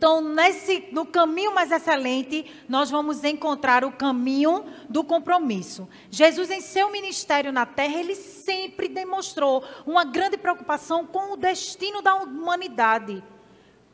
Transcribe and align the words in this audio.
Então, 0.00 0.22
nesse, 0.22 0.88
no 0.92 1.04
caminho 1.04 1.54
mais 1.54 1.70
excelente, 1.70 2.46
nós 2.66 2.90
vamos 2.90 3.22
encontrar 3.22 3.84
o 3.84 3.92
caminho 3.92 4.64
do 4.88 5.04
compromisso. 5.04 5.86
Jesus, 6.10 6.50
em 6.50 6.62
seu 6.62 6.90
ministério 6.90 7.52
na 7.52 7.66
terra, 7.66 8.00
ele 8.00 8.14
sempre 8.14 8.88
demonstrou 8.88 9.62
uma 9.84 10.02
grande 10.02 10.38
preocupação 10.38 11.06
com 11.06 11.34
o 11.34 11.36
destino 11.36 12.00
da 12.00 12.14
humanidade 12.14 13.22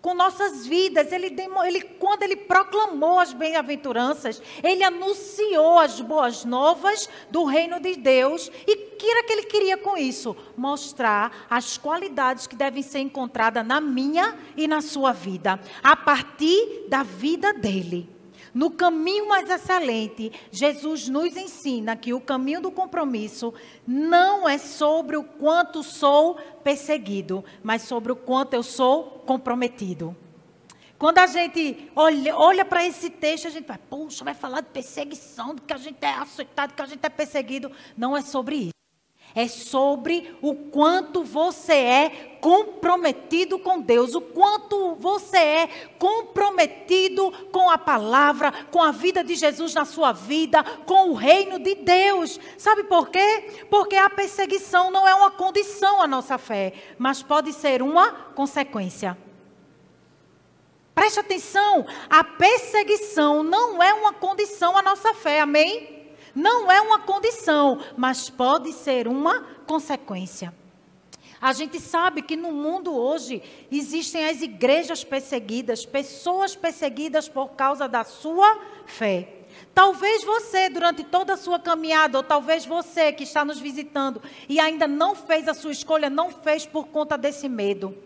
com 0.07 0.15
nossas 0.15 0.65
vidas. 0.65 1.11
Ele, 1.11 1.35
ele, 1.67 1.83
quando 1.83 2.23
ele 2.23 2.37
proclamou 2.37 3.19
as 3.19 3.33
bem-aventuranças, 3.33 4.41
ele 4.63 4.85
anunciou 4.85 5.81
as 5.81 6.01
boas 6.01 6.45
novas 6.45 7.09
do 7.29 7.43
reino 7.43 7.81
de 7.81 7.97
Deus. 7.97 8.49
E 8.69 8.77
que 8.77 9.11
era 9.11 9.25
que 9.25 9.33
ele 9.33 9.43
queria 9.47 9.77
com 9.77 9.97
isso? 9.97 10.37
Mostrar 10.57 11.49
as 11.51 11.77
qualidades 11.77 12.47
que 12.47 12.55
devem 12.55 12.85
ser 12.85 13.01
encontradas 13.01 13.67
na 13.67 13.81
minha 13.81 14.39
e 14.57 14.69
na 14.69 14.81
sua 14.81 15.11
vida, 15.11 15.59
a 15.83 15.97
partir 15.97 16.87
da 16.89 17.03
vida 17.03 17.53
dele. 17.53 18.16
No 18.57 18.71
caminho 18.71 19.29
mais 19.29 19.51
excelente, 19.51 20.33
Jesus 20.51 21.11
nos 21.11 21.37
ensina 21.37 21.95
que 21.95 22.15
o 22.15 22.21
caminho 22.23 22.59
do 22.59 22.71
compromisso 22.71 23.53
não 23.87 24.49
é 24.49 24.57
sobre 24.57 25.15
o 25.15 25.23
quanto 25.23 25.83
sou 25.83 26.37
perseguido, 26.65 27.45
mas 27.63 27.83
sobre 27.83 28.13
o 28.13 28.17
quanto 28.17 28.55
eu 28.55 28.63
sou 28.63 29.23
comprometido. 29.27 30.17
Quando 30.97 31.19
a 31.19 31.27
gente 31.27 31.91
olha, 31.95 32.35
olha 32.35 32.65
para 32.65 32.83
esse 32.83 33.11
texto, 33.11 33.47
a 33.47 33.51
gente 33.51 33.67
vai, 33.67 33.77
puxa, 33.77 34.25
vai 34.25 34.33
falar 34.33 34.63
de 34.63 34.69
perseguição, 34.69 35.55
de 35.55 35.61
que 35.61 35.75
a 35.75 35.77
gente 35.77 35.99
é 36.01 36.15
aceitado, 36.15 36.73
que 36.73 36.81
a 36.81 36.87
gente 36.87 37.05
é 37.05 37.11
perseguido. 37.11 37.71
Não 37.95 38.17
é 38.17 38.23
sobre 38.23 38.57
isso 38.57 38.76
é 39.37 39.47
sobre 39.47 40.35
o 40.41 40.55
quanto 40.55 41.23
você 41.23 41.75
é 41.75 42.39
comprometido 42.41 43.59
com 43.59 43.79
Deus, 43.79 44.15
o 44.15 44.21
quanto 44.23 44.95
você 44.95 45.37
é 45.37 45.69
comprometido 45.99 47.31
com 47.53 47.69
a 47.69 47.77
palavra, 47.77 48.51
com 48.71 48.83
a 48.83 48.91
vida 48.91 49.23
de 49.23 49.35
Jesus 49.35 49.75
na 49.75 49.85
sua 49.85 50.11
vida, 50.11 50.65
com 50.87 51.11
o 51.11 51.15
reino 51.15 51.59
de 51.59 51.75
Deus. 51.75 52.41
Sabe 52.57 52.85
por 52.85 53.11
quê? 53.11 53.67
Porque 53.69 53.97
a 53.97 54.09
perseguição 54.09 54.91
não 54.91 55.07
é 55.07 55.15
uma 55.15 55.31
condição 55.31 56.01
à 56.01 56.07
nossa 56.07 56.39
fé, 56.39 56.73
mas 56.97 57.23
pode 57.23 57.53
ser 57.53 57.83
uma 57.83 58.13
consequência. 58.35 59.19
Preste 60.95 61.21
atenção, 61.21 61.85
a 62.09 62.25
perseguição 62.25 63.43
não 63.43 63.83
é 63.83 63.93
uma 63.93 64.15
condição 64.15 64.79
à 64.79 64.81
nossa 64.81 65.13
fé, 65.13 65.41
amém? 65.41 65.96
Não 66.37 66.71
é 66.71 66.83
uma 66.83 66.99
condição, 66.99 67.81
mas 67.97 68.29
pode 68.29 68.71
ser 68.75 69.09
uma 69.09 69.41
consequência. 69.67 70.53
A 71.41 71.55
gente 71.55 71.81
sabe 71.81 72.21
que 72.21 72.37
no 72.37 72.53
mundo 72.53 72.95
hoje 72.95 73.43
existem 73.73 74.29
as 74.29 74.43
igrejas 74.43 75.03
perseguidas, 75.03 75.87
pessoas 75.87 76.55
perseguidas 76.55 77.27
por 77.27 77.53
causa 77.53 77.89
da 77.89 78.05
sua 78.05 78.59
fé. 78.85 79.33
Talvez 79.75 80.25
você, 80.25 80.69
durante 80.69 81.03
toda 81.05 81.33
a 81.33 81.37
sua 81.39 81.59
caminhada, 81.59 82.19
ou 82.19 82.23
talvez 82.23 82.67
você 82.67 83.13
que 83.13 83.23
está 83.25 83.43
nos 83.43 83.59
visitando 83.59 84.21
e 84.47 84.61
ainda 84.61 84.87
não 84.87 85.15
fez 85.15 85.49
a 85.49 85.55
sua 85.55 85.73
escolha, 85.73 86.11
não 86.11 86.31
fez 86.31 86.67
por 86.67 86.89
conta 86.89 87.17
desse 87.17 87.49
medo. 87.49 87.97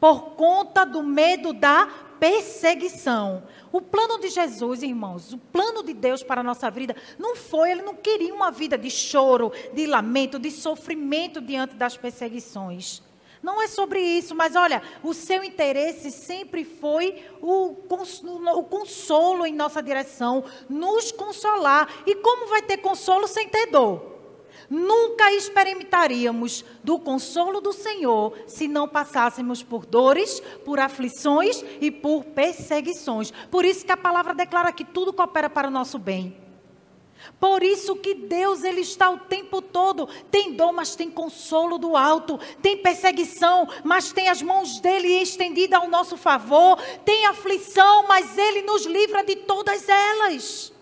Por 0.00 0.30
conta 0.30 0.86
do 0.86 1.02
medo 1.02 1.52
da 1.52 1.88
perseguição. 2.18 3.42
O 3.72 3.80
plano 3.80 4.18
de 4.18 4.28
Jesus, 4.28 4.82
irmãos, 4.82 5.32
o 5.32 5.38
plano 5.38 5.82
de 5.82 5.92
Deus 5.92 6.22
para 6.22 6.40
a 6.40 6.44
nossa 6.44 6.70
vida, 6.70 6.94
não 7.18 7.36
foi, 7.36 7.72
ele 7.72 7.82
não 7.82 7.94
queria 7.94 8.34
uma 8.34 8.50
vida 8.50 8.76
de 8.76 8.90
choro, 8.90 9.52
de 9.72 9.86
lamento, 9.86 10.38
de 10.38 10.50
sofrimento 10.50 11.40
diante 11.40 11.74
das 11.74 11.96
perseguições. 11.96 13.02
Não 13.42 13.62
é 13.62 13.68
sobre 13.68 14.00
isso, 14.00 14.34
mas 14.34 14.56
olha, 14.56 14.82
o 15.02 15.14
seu 15.14 15.44
interesse 15.44 16.10
sempre 16.10 16.64
foi 16.64 17.24
o, 17.40 17.76
o 18.56 18.64
consolo 18.64 19.46
em 19.46 19.54
nossa 19.54 19.82
direção, 19.82 20.44
nos 20.68 21.12
consolar. 21.12 21.88
E 22.06 22.14
como 22.16 22.48
vai 22.48 22.62
ter 22.62 22.78
consolo 22.78 23.28
sem 23.28 23.48
ter 23.48 23.66
dor? 23.66 24.15
Nunca 24.68 25.32
experimentaríamos 25.32 26.64
do 26.82 26.98
consolo 26.98 27.60
do 27.60 27.72
Senhor 27.72 28.36
se 28.46 28.66
não 28.66 28.88
passássemos 28.88 29.62
por 29.62 29.86
dores, 29.86 30.40
por 30.64 30.80
aflições 30.80 31.64
e 31.80 31.90
por 31.90 32.24
perseguições. 32.24 33.32
Por 33.50 33.64
isso 33.64 33.84
que 33.84 33.92
a 33.92 33.96
palavra 33.96 34.34
declara 34.34 34.72
que 34.72 34.84
tudo 34.84 35.12
coopera 35.12 35.48
para 35.48 35.68
o 35.68 35.70
nosso 35.70 35.98
bem. 35.98 36.46
Por 37.40 37.62
isso 37.62 37.96
que 37.96 38.14
Deus 38.14 38.62
ele 38.62 38.80
está 38.80 39.10
o 39.10 39.18
tempo 39.18 39.60
todo, 39.60 40.08
tem 40.30 40.52
dor, 40.52 40.72
mas 40.72 40.94
tem 40.94 41.10
consolo 41.10 41.78
do 41.78 41.96
alto, 41.96 42.38
tem 42.62 42.76
perseguição, 42.76 43.68
mas 43.84 44.12
tem 44.12 44.28
as 44.28 44.42
mãos 44.42 44.80
dele 44.80 45.08
estendidas 45.20 45.80
ao 45.80 45.88
nosso 45.88 46.16
favor, 46.16 46.78
tem 47.04 47.26
aflição, 47.26 48.06
mas 48.06 48.36
ele 48.36 48.62
nos 48.62 48.86
livra 48.86 49.24
de 49.24 49.36
todas 49.36 49.88
elas. 49.88 50.75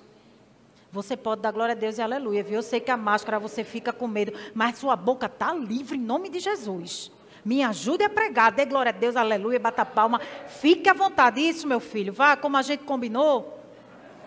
Você 0.94 1.16
pode 1.16 1.42
dar 1.42 1.50
glória 1.50 1.72
a 1.72 1.76
Deus 1.76 1.98
e 1.98 2.02
aleluia, 2.02 2.44
viu? 2.44 2.54
Eu 2.54 2.62
sei 2.62 2.78
que 2.78 2.88
a 2.88 2.96
máscara 2.96 3.40
você 3.40 3.64
fica 3.64 3.92
com 3.92 4.06
medo, 4.06 4.32
mas 4.54 4.78
sua 4.78 4.94
boca 4.94 5.26
está 5.26 5.52
livre 5.52 5.98
em 5.98 6.00
nome 6.00 6.28
de 6.28 6.38
Jesus. 6.38 7.10
Me 7.44 7.64
ajude 7.64 8.04
a 8.04 8.08
pregar, 8.08 8.52
dê 8.52 8.64
glória 8.64 8.90
a 8.90 8.92
Deus, 8.92 9.16
aleluia, 9.16 9.58
bata 9.58 9.84
palma. 9.84 10.20
Fique 10.46 10.88
à 10.88 10.92
vontade. 10.92 11.40
Isso, 11.40 11.66
meu 11.66 11.80
filho, 11.80 12.12
vá 12.12 12.36
como 12.36 12.56
a 12.56 12.62
gente 12.62 12.84
combinou, 12.84 13.60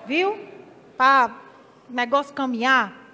viu? 0.06 0.38
Para 0.98 1.32
o 1.90 1.94
negócio 1.94 2.34
caminhar. 2.34 3.07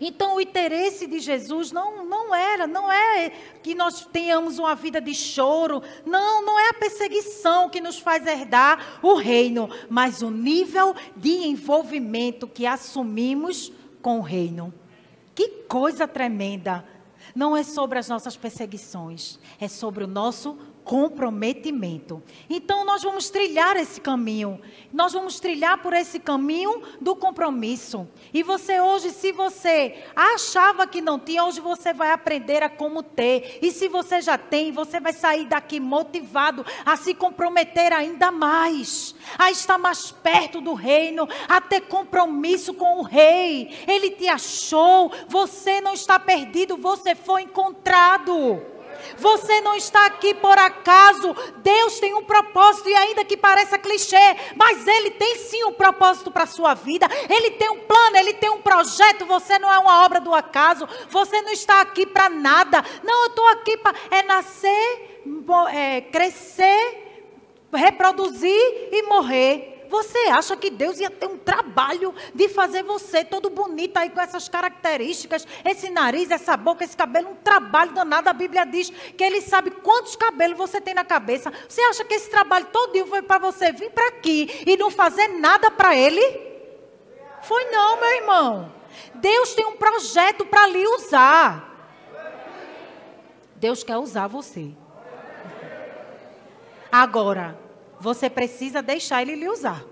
Então, 0.00 0.36
o 0.36 0.40
interesse 0.40 1.06
de 1.06 1.18
Jesus 1.18 1.72
não, 1.72 2.04
não 2.04 2.34
era, 2.34 2.66
não 2.66 2.90
é 2.90 3.30
que 3.62 3.74
nós 3.74 4.06
tenhamos 4.06 4.58
uma 4.58 4.74
vida 4.74 5.00
de 5.00 5.14
choro, 5.14 5.82
não, 6.04 6.44
não 6.44 6.58
é 6.58 6.70
a 6.70 6.74
perseguição 6.74 7.68
que 7.68 7.80
nos 7.80 7.98
faz 7.98 8.26
herdar 8.26 8.98
o 9.02 9.14
reino, 9.14 9.68
mas 9.88 10.22
o 10.22 10.30
nível 10.30 10.94
de 11.16 11.30
envolvimento 11.46 12.46
que 12.46 12.66
assumimos 12.66 13.72
com 14.02 14.18
o 14.18 14.22
reino. 14.22 14.72
Que 15.34 15.48
coisa 15.68 16.06
tremenda! 16.06 16.84
Não 17.34 17.56
é 17.56 17.62
sobre 17.62 17.98
as 17.98 18.08
nossas 18.08 18.36
perseguições, 18.36 19.38
é 19.60 19.68
sobre 19.68 20.02
o 20.02 20.06
nosso 20.08 20.58
comprometimento. 20.84 22.22
Então 22.48 22.84
nós 22.84 23.02
vamos 23.02 23.30
trilhar 23.30 23.76
esse 23.76 24.00
caminho. 24.00 24.60
Nós 24.92 25.12
vamos 25.12 25.38
trilhar 25.38 25.78
por 25.82 25.92
esse 25.92 26.18
caminho 26.18 26.82
do 27.00 27.14
compromisso. 27.14 28.08
E 28.32 28.42
você 28.42 28.80
hoje, 28.80 29.10
se 29.10 29.32
você 29.32 30.02
achava 30.14 30.86
que 30.86 31.00
não 31.00 31.18
tinha, 31.18 31.44
hoje 31.44 31.60
você 31.60 31.92
vai 31.92 32.10
aprender 32.10 32.62
a 32.62 32.68
como 32.68 33.02
ter. 33.02 33.58
E 33.62 33.70
se 33.70 33.88
você 33.88 34.20
já 34.20 34.36
tem, 34.36 34.72
você 34.72 35.00
vai 35.00 35.12
sair 35.12 35.46
daqui 35.46 35.78
motivado 35.78 36.64
a 36.84 36.96
se 36.96 37.14
comprometer 37.14 37.92
ainda 37.92 38.30
mais, 38.30 39.14
a 39.38 39.50
estar 39.50 39.78
mais 39.78 40.10
perto 40.10 40.60
do 40.60 40.74
reino, 40.74 41.28
a 41.48 41.60
ter 41.60 41.82
compromisso 41.82 42.74
com 42.74 42.98
o 42.98 43.02
rei. 43.02 43.84
Ele 43.86 44.10
te 44.10 44.28
achou, 44.28 45.12
você 45.28 45.80
não 45.80 45.94
está 45.94 46.18
perdido, 46.18 46.76
você 46.76 47.14
foi 47.14 47.42
encontrado. 47.42 48.69
Você 49.16 49.60
não 49.60 49.74
está 49.74 50.06
aqui 50.06 50.34
por 50.34 50.56
acaso. 50.58 51.34
Deus 51.58 51.98
tem 52.00 52.14
um 52.14 52.24
propósito, 52.24 52.88
e 52.88 52.94
ainda 52.94 53.24
que 53.24 53.36
pareça 53.36 53.78
clichê, 53.78 54.36
mas 54.56 54.86
Ele 54.86 55.10
tem 55.12 55.36
sim 55.36 55.64
um 55.64 55.72
propósito 55.72 56.30
para 56.30 56.44
a 56.44 56.46
sua 56.46 56.74
vida. 56.74 57.08
Ele 57.28 57.52
tem 57.52 57.70
um 57.70 57.80
plano, 57.80 58.16
Ele 58.16 58.34
tem 58.34 58.50
um 58.50 58.60
projeto. 58.60 59.26
Você 59.26 59.58
não 59.58 59.72
é 59.72 59.78
uma 59.78 60.04
obra 60.04 60.20
do 60.20 60.34
acaso. 60.34 60.88
Você 61.08 61.40
não 61.42 61.52
está 61.52 61.80
aqui 61.80 62.06
para 62.06 62.28
nada. 62.28 62.84
Não, 63.02 63.24
eu 63.24 63.28
estou 63.30 63.46
aqui 63.48 63.76
para 63.76 63.94
é 64.10 64.22
nascer, 64.22 65.22
é, 65.72 66.00
crescer, 66.00 67.28
reproduzir 67.72 68.88
e 68.92 69.02
morrer. 69.02 69.69
Você 69.90 70.18
acha 70.28 70.56
que 70.56 70.70
Deus 70.70 71.00
ia 71.00 71.10
ter 71.10 71.26
um 71.26 71.36
trabalho 71.36 72.14
de 72.32 72.48
fazer 72.48 72.84
você 72.84 73.24
todo 73.24 73.50
bonito 73.50 73.96
aí 73.96 74.08
com 74.08 74.20
essas 74.20 74.48
características, 74.48 75.44
esse 75.64 75.90
nariz, 75.90 76.30
essa 76.30 76.56
boca, 76.56 76.84
esse 76.84 76.96
cabelo, 76.96 77.30
um 77.30 77.34
trabalho 77.34 77.90
danado. 77.92 78.30
A 78.30 78.32
Bíblia 78.32 78.64
diz 78.64 78.88
que 78.88 79.24
Ele 79.24 79.40
sabe 79.40 79.72
quantos 79.72 80.14
cabelos 80.14 80.56
você 80.56 80.80
tem 80.80 80.94
na 80.94 81.04
cabeça. 81.04 81.52
Você 81.68 81.80
acha 81.82 82.04
que 82.04 82.14
esse 82.14 82.30
trabalho 82.30 82.66
todinho 82.66 83.08
foi 83.08 83.20
para 83.20 83.38
você 83.38 83.72
vir 83.72 83.90
para 83.90 84.06
aqui 84.06 84.62
e 84.64 84.76
não 84.76 84.92
fazer 84.92 85.26
nada 85.26 85.72
para 85.72 85.96
Ele? 85.96 86.22
Foi 87.42 87.64
não, 87.64 88.00
meu 88.00 88.16
irmão. 88.16 88.72
Deus 89.16 89.54
tem 89.54 89.66
um 89.66 89.76
projeto 89.76 90.46
para 90.46 90.68
lhe 90.68 90.86
usar. 90.86 91.68
Deus 93.56 93.82
quer 93.82 93.96
usar 93.96 94.28
você. 94.28 94.70
Agora, 96.92 97.58
você 98.00 98.30
precisa 98.30 98.82
deixar 98.82 99.22
ele 99.22 99.36
lhe 99.36 99.48
usar. 99.48 99.84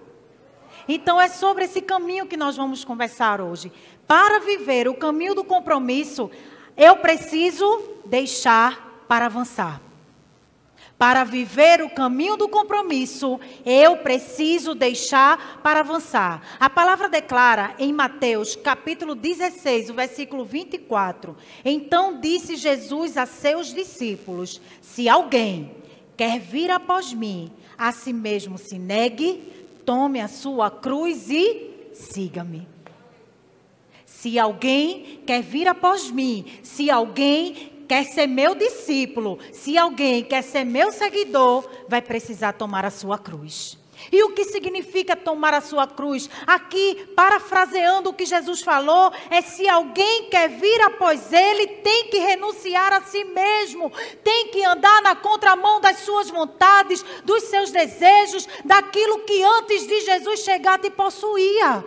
Então 0.88 1.20
é 1.20 1.28
sobre 1.28 1.64
esse 1.64 1.82
caminho 1.82 2.26
que 2.26 2.36
nós 2.36 2.56
vamos 2.56 2.84
conversar 2.84 3.40
hoje. 3.40 3.70
Para 4.06 4.40
viver 4.40 4.88
o 4.88 4.94
caminho 4.94 5.34
do 5.34 5.44
compromisso, 5.44 6.30
eu 6.76 6.96
preciso 6.96 7.82
deixar 8.06 9.04
para 9.06 9.26
avançar. 9.26 9.82
Para 10.98 11.22
viver 11.22 11.80
o 11.80 11.90
caminho 11.90 12.36
do 12.36 12.48
compromisso, 12.48 13.38
eu 13.64 13.98
preciso 13.98 14.74
deixar 14.74 15.60
para 15.62 15.80
avançar. 15.80 16.42
A 16.58 16.68
palavra 16.68 17.08
declara 17.08 17.72
em 17.78 17.92
Mateus, 17.92 18.56
capítulo 18.56 19.14
16, 19.14 19.90
o 19.90 19.94
versículo 19.94 20.44
24. 20.44 21.36
Então 21.64 22.18
disse 22.18 22.56
Jesus 22.56 23.16
a 23.16 23.26
seus 23.26 23.72
discípulos: 23.72 24.60
Se 24.82 25.08
alguém 25.08 25.70
quer 26.16 26.40
vir 26.40 26.68
após 26.68 27.12
mim, 27.12 27.52
A 27.78 27.92
si 27.92 28.12
mesmo 28.12 28.58
se 28.58 28.78
negue, 28.78 29.40
tome 29.84 30.20
a 30.20 30.26
sua 30.28 30.70
cruz 30.70 31.30
e 31.30 31.70
siga-me. 31.94 32.66
Se 34.04 34.38
alguém 34.38 35.20
quer 35.24 35.42
vir 35.42 35.68
após 35.68 36.10
mim, 36.10 36.44
se 36.62 36.90
alguém 36.90 37.70
quer 37.88 38.04
ser 38.04 38.26
meu 38.26 38.54
discípulo, 38.54 39.38
se 39.52 39.78
alguém 39.78 40.24
quer 40.24 40.42
ser 40.42 40.64
meu 40.64 40.90
seguidor, 40.90 41.68
vai 41.88 42.02
precisar 42.02 42.52
tomar 42.52 42.84
a 42.84 42.90
sua 42.90 43.16
cruz. 43.16 43.78
E 44.10 44.22
o 44.22 44.30
que 44.30 44.44
significa 44.44 45.14
tomar 45.14 45.54
a 45.54 45.60
sua 45.60 45.86
cruz? 45.86 46.28
Aqui, 46.46 47.08
parafraseando 47.14 48.10
o 48.10 48.12
que 48.14 48.24
Jesus 48.24 48.62
falou, 48.62 49.12
é 49.30 49.42
se 49.42 49.68
alguém 49.68 50.30
quer 50.30 50.48
vir 50.48 50.80
após 50.82 51.32
ele, 51.32 51.66
tem 51.66 52.08
que 52.08 52.18
renunciar 52.18 52.92
a 52.92 53.02
si 53.02 53.24
mesmo, 53.24 53.92
tem 54.24 54.48
que 54.48 54.64
andar 54.64 55.02
na 55.02 55.14
contramão 55.14 55.80
das 55.80 55.98
suas 56.00 56.30
vontades, 56.30 57.04
dos 57.24 57.44
seus 57.44 57.70
desejos, 57.70 58.48
daquilo 58.64 59.20
que 59.20 59.42
antes 59.42 59.86
de 59.86 60.00
Jesus 60.00 60.40
chegar 60.40 60.78
te 60.78 60.90
possuía. 60.90 61.84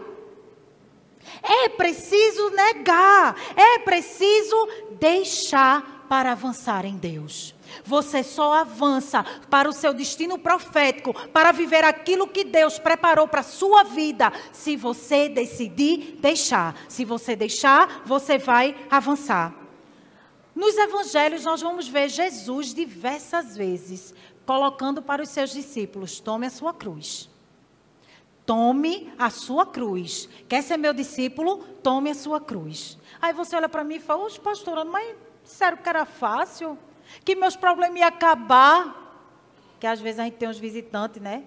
É 1.44 1.70
preciso 1.70 2.50
negar, 2.52 3.36
é 3.56 3.80
preciso 3.80 4.68
deixar 4.92 6.06
para 6.08 6.34
avançar 6.34 6.86
em 6.86 6.98
Deus. 6.98 7.56
Você 7.84 8.24
só 8.24 8.54
avança 8.54 9.24
para 9.50 9.70
o 9.70 9.74
seu 9.74 9.94
destino 9.94 10.38
profético, 10.38 11.14
para 11.30 11.52
viver 11.52 11.84
aquilo 11.84 12.28
que 12.28 12.44
Deus 12.44 12.80
preparou 12.80 13.28
para 13.28 13.42
a 13.42 13.44
sua 13.44 13.84
vida, 13.84 14.32
se 14.52 14.76
você 14.76 15.30
decidir 15.30 16.18
deixar. 16.20 16.76
Se 16.88 17.06
você 17.06 17.36
deixar, 17.36 18.04
você 18.06 18.38
vai 18.38 18.76
avançar. 18.90 19.54
Nos 20.56 20.78
evangelhos, 20.78 21.46
nós 21.46 21.62
vamos 21.62 21.88
ver 21.88 22.10
Jesus 22.10 22.74
diversas 22.74 23.56
vezes 23.56 24.14
colocando 24.46 25.02
para 25.02 25.24
os 25.24 25.30
seus 25.30 25.52
discípulos: 25.52 26.20
tome 26.20 26.46
a 26.46 26.50
sua 26.50 26.74
cruz. 26.74 27.30
Tome 28.46 29.14
a 29.18 29.30
sua 29.30 29.66
cruz. 29.66 30.28
Quer 30.50 30.62
ser 30.62 30.78
meu 30.78 30.94
discípulo? 30.94 31.60
Tome 31.82 32.10
a 32.10 32.16
sua 32.16 32.42
cruz. 32.42 32.98
Aí 33.22 33.34
você 33.34 33.56
olha 33.56 33.70
para 33.70 33.84
mim 33.84 33.96
e 33.96 34.00
fala: 34.00 34.26
Oxe, 34.26 34.40
pastora, 34.40 34.84
mas 34.84 35.16
sério 35.44 35.78
que 35.78 35.88
era 35.88 36.06
fácil? 36.06 36.78
Que 37.24 37.36
meus 37.36 37.56
problemas 37.56 38.00
iam 38.00 38.08
acabar. 38.08 39.00
Que 39.80 39.88
às 39.88 40.00
vezes 40.00 40.20
a 40.20 40.24
gente 40.24 40.38
tem 40.38 40.48
uns 40.48 40.60
visitantes, 40.60 41.22
né? 41.22 41.44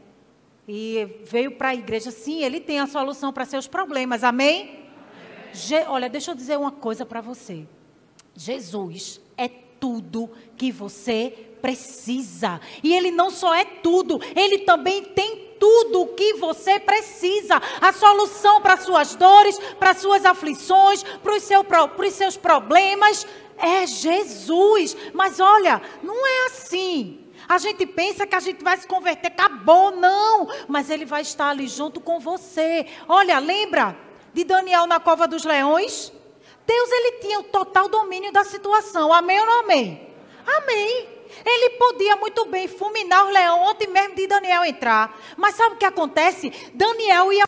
E 0.66 1.20
veio 1.24 1.52
para 1.52 1.70
a 1.70 1.74
igreja, 1.74 2.10
sim, 2.10 2.42
ele 2.42 2.58
tem 2.58 2.80
a 2.80 2.86
solução 2.86 3.32
para 3.32 3.44
seus 3.44 3.66
problemas, 3.66 4.24
amém? 4.24 4.84
Je 5.52 5.84
Olha, 5.86 6.08
deixa 6.08 6.30
eu 6.30 6.34
dizer 6.34 6.58
uma 6.58 6.72
coisa 6.72 7.04
para 7.04 7.20
você. 7.20 7.66
Jesus 8.34 9.20
é 9.36 9.48
tudo 9.48 10.30
que 10.56 10.72
você 10.72 11.54
precisa. 11.60 12.60
E 12.82 12.94
ele 12.94 13.10
não 13.10 13.30
só 13.30 13.54
é 13.54 13.64
tudo, 13.64 14.20
ele 14.34 14.60
também 14.60 15.04
tem 15.04 15.54
tudo 15.58 16.02
o 16.02 16.08
que 16.08 16.34
você 16.34 16.78
precisa. 16.78 17.60
A 17.80 17.92
solução 17.92 18.60
para 18.60 18.76
suas 18.76 19.14
dores, 19.14 19.58
para 19.78 19.94
suas 19.94 20.24
aflições, 20.24 21.02
para 21.02 21.34
os, 21.34 21.42
seu, 21.42 21.64
para 21.64 21.86
os 21.86 22.12
seus 22.12 22.36
problemas 22.36 23.26
é 23.56 23.86
Jesus. 23.86 24.96
Mas 25.12 25.40
olha, 25.40 25.80
não 26.02 26.26
é 26.26 26.46
assim. 26.46 27.20
A 27.48 27.58
gente 27.58 27.86
pensa 27.86 28.26
que 28.26 28.34
a 28.34 28.40
gente 28.40 28.64
vai 28.64 28.76
se 28.76 28.86
converter, 28.86 29.28
acabou, 29.28 29.90
não. 29.90 30.48
Mas 30.68 30.90
ele 30.90 31.04
vai 31.04 31.22
estar 31.22 31.50
ali 31.50 31.68
junto 31.68 32.00
com 32.00 32.18
você. 32.18 32.86
Olha, 33.08 33.38
lembra 33.38 33.96
de 34.32 34.44
Daniel 34.44 34.86
na 34.86 34.98
cova 34.98 35.28
dos 35.28 35.44
leões? 35.44 36.12
Deus 36.66 36.90
ele 36.90 37.18
tinha 37.20 37.40
o 37.40 37.44
total 37.44 37.88
domínio 37.88 38.32
da 38.32 38.44
situação. 38.44 39.12
Amém 39.12 39.38
ou 39.40 39.46
não 39.46 39.60
amém? 39.60 40.08
Amém. 40.46 41.08
Ele 41.44 41.70
podia 41.70 42.16
muito 42.16 42.44
bem 42.46 42.68
fulminar 42.68 43.26
os 43.26 43.32
leões 43.32 43.70
ontem 43.70 43.88
mesmo 43.88 44.14
de 44.14 44.26
Daniel 44.26 44.64
entrar. 44.64 45.18
Mas 45.36 45.54
sabe 45.56 45.74
o 45.74 45.78
que 45.78 45.84
acontece? 45.84 46.50
Daniel 46.74 47.32
ia 47.32 47.44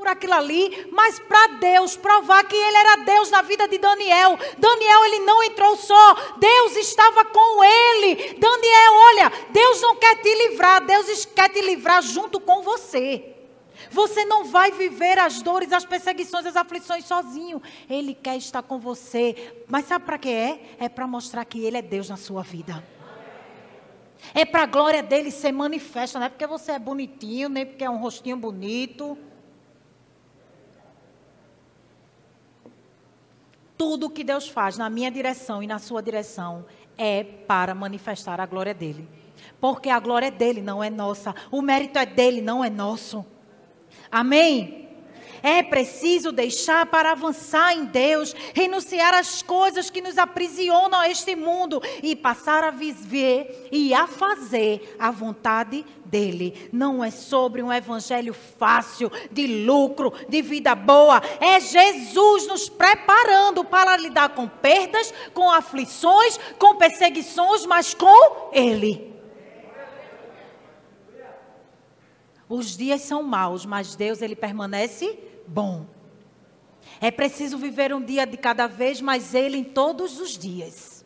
por 0.00 0.08
aquilo 0.08 0.32
ali, 0.32 0.88
mas 0.90 1.18
para 1.18 1.58
Deus 1.58 1.94
provar 1.94 2.42
que 2.44 2.56
ele 2.56 2.76
era 2.78 3.04
Deus 3.04 3.30
na 3.30 3.42
vida 3.42 3.68
de 3.68 3.76
Daniel. 3.76 4.38
Daniel 4.56 5.04
ele 5.04 5.18
não 5.26 5.42
entrou 5.42 5.76
só, 5.76 6.14
Deus 6.38 6.74
estava 6.76 7.22
com 7.26 7.62
ele. 7.62 8.34
Daniel, 8.38 8.92
olha, 8.94 9.32
Deus 9.50 9.82
não 9.82 9.96
quer 9.96 10.16
te 10.16 10.34
livrar, 10.48 10.82
Deus 10.86 11.26
quer 11.26 11.50
te 11.50 11.60
livrar 11.60 12.00
junto 12.00 12.40
com 12.40 12.62
você. 12.62 13.36
Você 13.90 14.24
não 14.24 14.46
vai 14.46 14.70
viver 14.70 15.18
as 15.18 15.42
dores, 15.42 15.70
as 15.70 15.84
perseguições, 15.84 16.46
as 16.46 16.56
aflições 16.56 17.04
sozinho. 17.04 17.62
Ele 17.88 18.14
quer 18.14 18.38
estar 18.38 18.62
com 18.62 18.78
você. 18.78 19.52
Mas 19.68 19.84
sabe 19.84 20.06
para 20.06 20.16
que 20.16 20.30
é? 20.30 20.62
É 20.78 20.88
para 20.88 21.06
mostrar 21.06 21.44
que 21.44 21.62
ele 21.62 21.76
é 21.76 21.82
Deus 21.82 22.08
na 22.08 22.16
sua 22.16 22.42
vida. 22.42 22.82
É 24.32 24.46
para 24.46 24.62
a 24.62 24.66
glória 24.66 25.02
dele 25.02 25.30
ser 25.30 25.52
manifesta, 25.52 26.18
não 26.18 26.26
é 26.26 26.30
porque 26.30 26.46
você 26.46 26.72
é 26.72 26.78
bonitinho, 26.78 27.50
nem 27.50 27.66
porque 27.66 27.84
é 27.84 27.90
um 27.90 27.98
rostinho 27.98 28.36
bonito. 28.38 29.18
Tudo 33.80 34.10
que 34.10 34.22
Deus 34.22 34.46
faz 34.46 34.76
na 34.76 34.90
minha 34.90 35.10
direção 35.10 35.62
e 35.62 35.66
na 35.66 35.78
sua 35.78 36.02
direção 36.02 36.66
é 36.98 37.24
para 37.24 37.74
manifestar 37.74 38.38
a 38.38 38.44
glória 38.44 38.74
dele. 38.74 39.08
Porque 39.58 39.88
a 39.88 39.98
glória 39.98 40.30
dele 40.30 40.60
não 40.60 40.84
é 40.84 40.90
nossa, 40.90 41.34
o 41.50 41.62
mérito 41.62 41.98
é 41.98 42.04
dele, 42.04 42.42
não 42.42 42.62
é 42.62 42.68
nosso. 42.68 43.24
Amém? 44.12 44.79
É 45.42 45.62
preciso 45.62 46.32
deixar 46.32 46.86
para 46.86 47.12
avançar 47.12 47.74
em 47.74 47.84
Deus, 47.84 48.34
renunciar 48.54 49.14
às 49.14 49.42
coisas 49.42 49.90
que 49.90 50.00
nos 50.00 50.18
aprisionam 50.18 51.00
a 51.00 51.08
este 51.08 51.34
mundo 51.34 51.82
e 52.02 52.14
passar 52.14 52.64
a 52.64 52.70
viver 52.70 53.68
e 53.72 53.94
a 53.94 54.06
fazer 54.06 54.96
a 54.98 55.10
vontade 55.10 55.84
dele. 56.04 56.68
Não 56.72 57.02
é 57.02 57.10
sobre 57.10 57.62
um 57.62 57.72
evangelho 57.72 58.34
fácil, 58.34 59.10
de 59.30 59.64
lucro, 59.64 60.12
de 60.28 60.42
vida 60.42 60.74
boa. 60.74 61.22
É 61.40 61.60
Jesus 61.60 62.46
nos 62.46 62.68
preparando 62.68 63.64
para 63.64 63.96
lidar 63.96 64.30
com 64.30 64.48
perdas, 64.48 65.12
com 65.32 65.50
aflições, 65.50 66.38
com 66.58 66.76
perseguições, 66.76 67.64
mas 67.64 67.94
com 67.94 68.50
Ele. 68.52 69.10
Os 72.48 72.76
dias 72.76 73.02
são 73.02 73.22
maus, 73.22 73.64
mas 73.64 73.94
Deus 73.94 74.20
ele 74.20 74.34
permanece 74.34 75.29
bom. 75.50 75.86
É 77.00 77.10
preciso 77.10 77.58
viver 77.58 77.92
um 77.92 78.00
dia 78.00 78.26
de 78.26 78.36
cada 78.36 78.66
vez, 78.66 79.00
mas 79.00 79.34
Ele 79.34 79.56
em 79.56 79.64
todos 79.64 80.20
os 80.20 80.38
dias. 80.38 81.04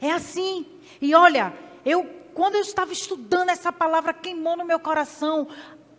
É 0.00 0.10
assim. 0.10 0.66
E 1.00 1.14
olha, 1.14 1.52
eu 1.84 2.22
quando 2.34 2.54
eu 2.54 2.62
estava 2.62 2.92
estudando 2.92 3.50
essa 3.50 3.70
palavra 3.70 4.14
queimou 4.14 4.56
no 4.56 4.64
meu 4.64 4.80
coração. 4.80 5.48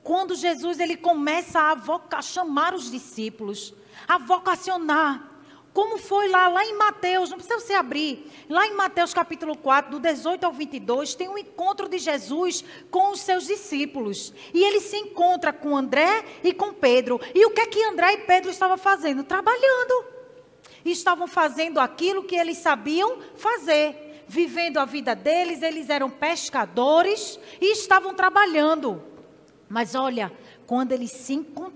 Quando 0.02 0.36
Jesus 0.36 0.80
ele 0.80 0.98
começa 0.98 1.60
a, 1.60 1.76
vocar, 1.76 2.20
a 2.20 2.24
chamar 2.24 2.74
os 2.74 2.90
discípulos, 2.90 3.74
a 4.08 4.18
vocacionar. 4.18 5.30
Como 5.74 5.98
foi 5.98 6.30
lá, 6.30 6.48
lá 6.48 6.64
em 6.64 6.78
Mateus, 6.78 7.32
não 7.32 7.38
precisa 7.38 7.60
você 7.60 7.74
abrir. 7.74 8.32
Lá 8.48 8.68
em 8.68 8.76
Mateus 8.76 9.12
capítulo 9.12 9.58
4, 9.58 9.92
do 9.92 10.00
18 10.00 10.44
ao 10.44 10.54
22, 10.54 11.16
tem 11.16 11.28
um 11.28 11.38
encontro 11.38 11.90
de 11.90 11.98
Jesus 11.98 12.64
com 12.92 13.12
os 13.12 13.22
seus 13.22 13.48
discípulos. 13.48 14.32
E 14.54 14.64
ele 14.64 14.80
se 14.80 14.96
encontra 14.98 15.52
com 15.52 15.76
André 15.76 16.24
e 16.44 16.54
com 16.54 16.72
Pedro. 16.72 17.20
E 17.34 17.44
o 17.48 17.50
que 17.50 17.62
é 17.62 17.66
que 17.66 17.84
André 17.84 18.14
e 18.14 18.18
Pedro 18.20 18.52
estavam 18.52 18.78
fazendo? 18.78 19.24
Trabalhando. 19.24 20.06
E 20.86 20.92
estavam 20.92 21.26
fazendo 21.26 21.80
aquilo 21.80 22.24
que 22.24 22.36
eles 22.36 22.60
sabiam 22.60 23.18
fazer. 23.36 24.24
Vivendo 24.28 24.78
a 24.78 24.86
vida 24.86 25.16
deles, 25.16 25.64
eles 25.64 25.90
eram 25.90 26.08
pescadores 26.08 27.40
e 27.60 27.72
estavam 27.72 28.14
trabalhando. 28.14 29.02
Mas 29.68 29.96
olha, 29.96 30.32
quando 30.68 30.92
eles 30.92 31.10
se 31.10 31.34
encontraram 31.34 31.73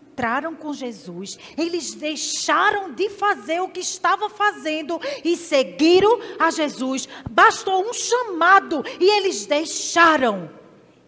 com 0.55 0.73
Jesus, 0.73 1.37
eles 1.57 1.93
deixaram 1.93 2.91
de 2.91 3.09
fazer 3.09 3.61
o 3.61 3.69
que 3.69 3.79
estavam 3.79 4.29
fazendo 4.29 4.99
e 5.23 5.37
seguiram 5.37 6.19
a 6.39 6.49
Jesus. 6.49 7.07
Bastou 7.29 7.87
um 7.87 7.93
chamado 7.93 8.83
e 8.99 9.17
eles 9.17 9.45
deixaram 9.45 10.49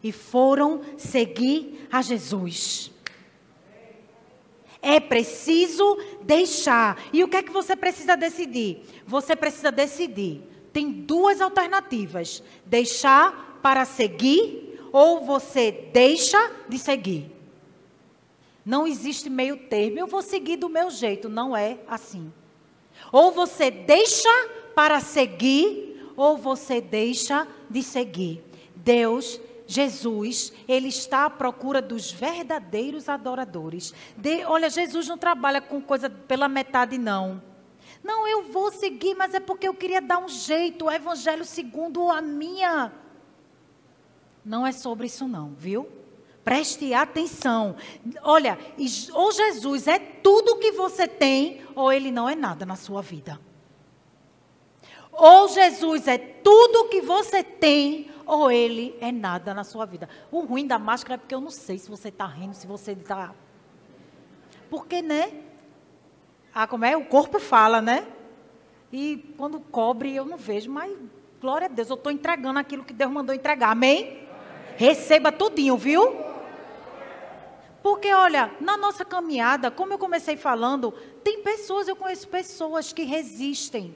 e 0.03 0.11
foram 0.11 0.81
seguir 0.97 1.87
a 1.91 2.01
Jesus. 2.01 2.91
É 4.81 4.99
preciso 4.99 5.97
deixar. 6.21 7.01
E 7.11 7.23
o 7.23 7.27
que 7.27 7.37
é 7.37 7.43
que 7.43 7.51
você 7.51 7.75
precisa 7.75 8.15
decidir? 8.15 8.81
Você 9.05 9.35
precisa 9.35 9.71
decidir. 9.71 10.41
Tem 10.71 10.89
duas 10.89 11.41
alternativas: 11.41 12.43
deixar 12.65 13.59
para 13.61 13.83
seguir 13.85 14.79
ou 14.91 15.25
você 15.25 15.89
deixa 15.91 16.39
de 16.69 16.77
seguir. 16.77 17.38
Não 18.69 18.85
existe 18.85 19.31
meio 19.31 19.57
termo. 19.57 19.97
Eu 19.97 20.05
vou 20.05 20.21
seguir 20.21 20.55
do 20.55 20.69
meu 20.69 20.91
jeito. 20.91 21.27
Não 21.27 21.57
é 21.57 21.79
assim. 21.87 22.31
Ou 23.11 23.31
você 23.31 23.71
deixa 23.71 24.29
para 24.75 24.99
seguir, 24.99 26.13
ou 26.15 26.37
você 26.37 26.79
deixa 26.79 27.47
de 27.67 27.81
seguir. 27.81 28.43
Deus, 28.75 29.41
Jesus, 29.65 30.53
Ele 30.67 30.87
está 30.87 31.25
à 31.25 31.31
procura 31.31 31.81
dos 31.81 32.11
verdadeiros 32.11 33.09
adoradores. 33.09 33.91
De, 34.15 34.45
olha, 34.45 34.69
Jesus 34.69 35.07
não 35.07 35.17
trabalha 35.17 35.61
com 35.61 35.81
coisa 35.81 36.07
pela 36.07 36.47
metade, 36.47 36.95
não. 36.99 37.41
Não, 38.03 38.27
eu 38.27 38.43
vou 38.43 38.71
seguir, 38.71 39.15
mas 39.15 39.33
é 39.33 39.39
porque 39.39 39.67
eu 39.67 39.73
queria 39.73 39.99
dar 39.99 40.19
um 40.19 40.29
jeito, 40.29 40.85
o 40.85 40.91
evangelho 40.91 41.43
segundo 41.43 42.07
a 42.11 42.21
minha. 42.21 42.93
Não 44.45 44.63
é 44.63 44.71
sobre 44.71 45.07
isso, 45.07 45.27
não, 45.27 45.55
viu? 45.57 45.98
Preste 46.43 46.93
atenção. 46.93 47.75
Olha, 48.23 48.57
ou 49.13 49.31
Jesus 49.31 49.87
é 49.87 49.99
tudo 49.99 50.57
que 50.57 50.71
você 50.71 51.07
tem, 51.07 51.61
ou 51.75 51.91
ele 51.91 52.11
não 52.11 52.29
é 52.29 52.35
nada 52.35 52.65
na 52.65 52.75
sua 52.75 53.01
vida. 53.01 53.39
Ou 55.11 55.49
Jesus 55.49 56.07
é 56.07 56.17
tudo 56.17 56.87
que 56.89 57.01
você 57.01 57.43
tem, 57.43 58.09
ou 58.25 58.49
ele 58.49 58.95
é 59.01 59.11
nada 59.11 59.53
na 59.53 59.63
sua 59.63 59.85
vida. 59.85 60.07
O 60.31 60.39
ruim 60.41 60.65
da 60.65 60.79
máscara 60.79 61.15
é 61.15 61.17
porque 61.17 61.35
eu 61.35 61.41
não 61.41 61.51
sei 61.51 61.77
se 61.77 61.89
você 61.89 62.09
está 62.09 62.25
rindo, 62.25 62.55
se 62.55 62.65
você 62.65 62.93
está. 62.93 63.33
Porque, 64.69 65.01
né? 65.01 65.33
Ah, 66.53 66.67
como 66.67 66.85
é? 66.85 66.95
O 66.95 67.05
corpo 67.05 67.39
fala, 67.39 67.81
né? 67.81 68.07
E 68.91 69.33
quando 69.37 69.59
cobre, 69.59 70.15
eu 70.15 70.25
não 70.25 70.37
vejo, 70.37 70.71
mas 70.71 70.95
glória 71.41 71.65
a 71.65 71.69
Deus, 71.69 71.89
eu 71.89 71.95
estou 71.95 72.11
entregando 72.11 72.59
aquilo 72.59 72.83
que 72.83 72.93
Deus 72.93 73.11
mandou 73.11 73.35
entregar. 73.35 73.71
Amém? 73.71 74.27
Receba 74.77 75.31
tudinho, 75.31 75.75
viu? 75.75 76.28
Porque, 77.81 78.13
olha, 78.13 78.51
na 78.59 78.75
nossa 78.77 79.05
caminhada, 79.05 79.71
como 79.71 79.93
eu 79.93 79.97
comecei 79.97 80.35
falando, 80.35 80.91
tem 81.23 81.41
pessoas, 81.41 81.87
eu 81.87 81.95
conheço 81.95 82.27
pessoas 82.27 82.91
que 82.91 83.03
resistem 83.03 83.95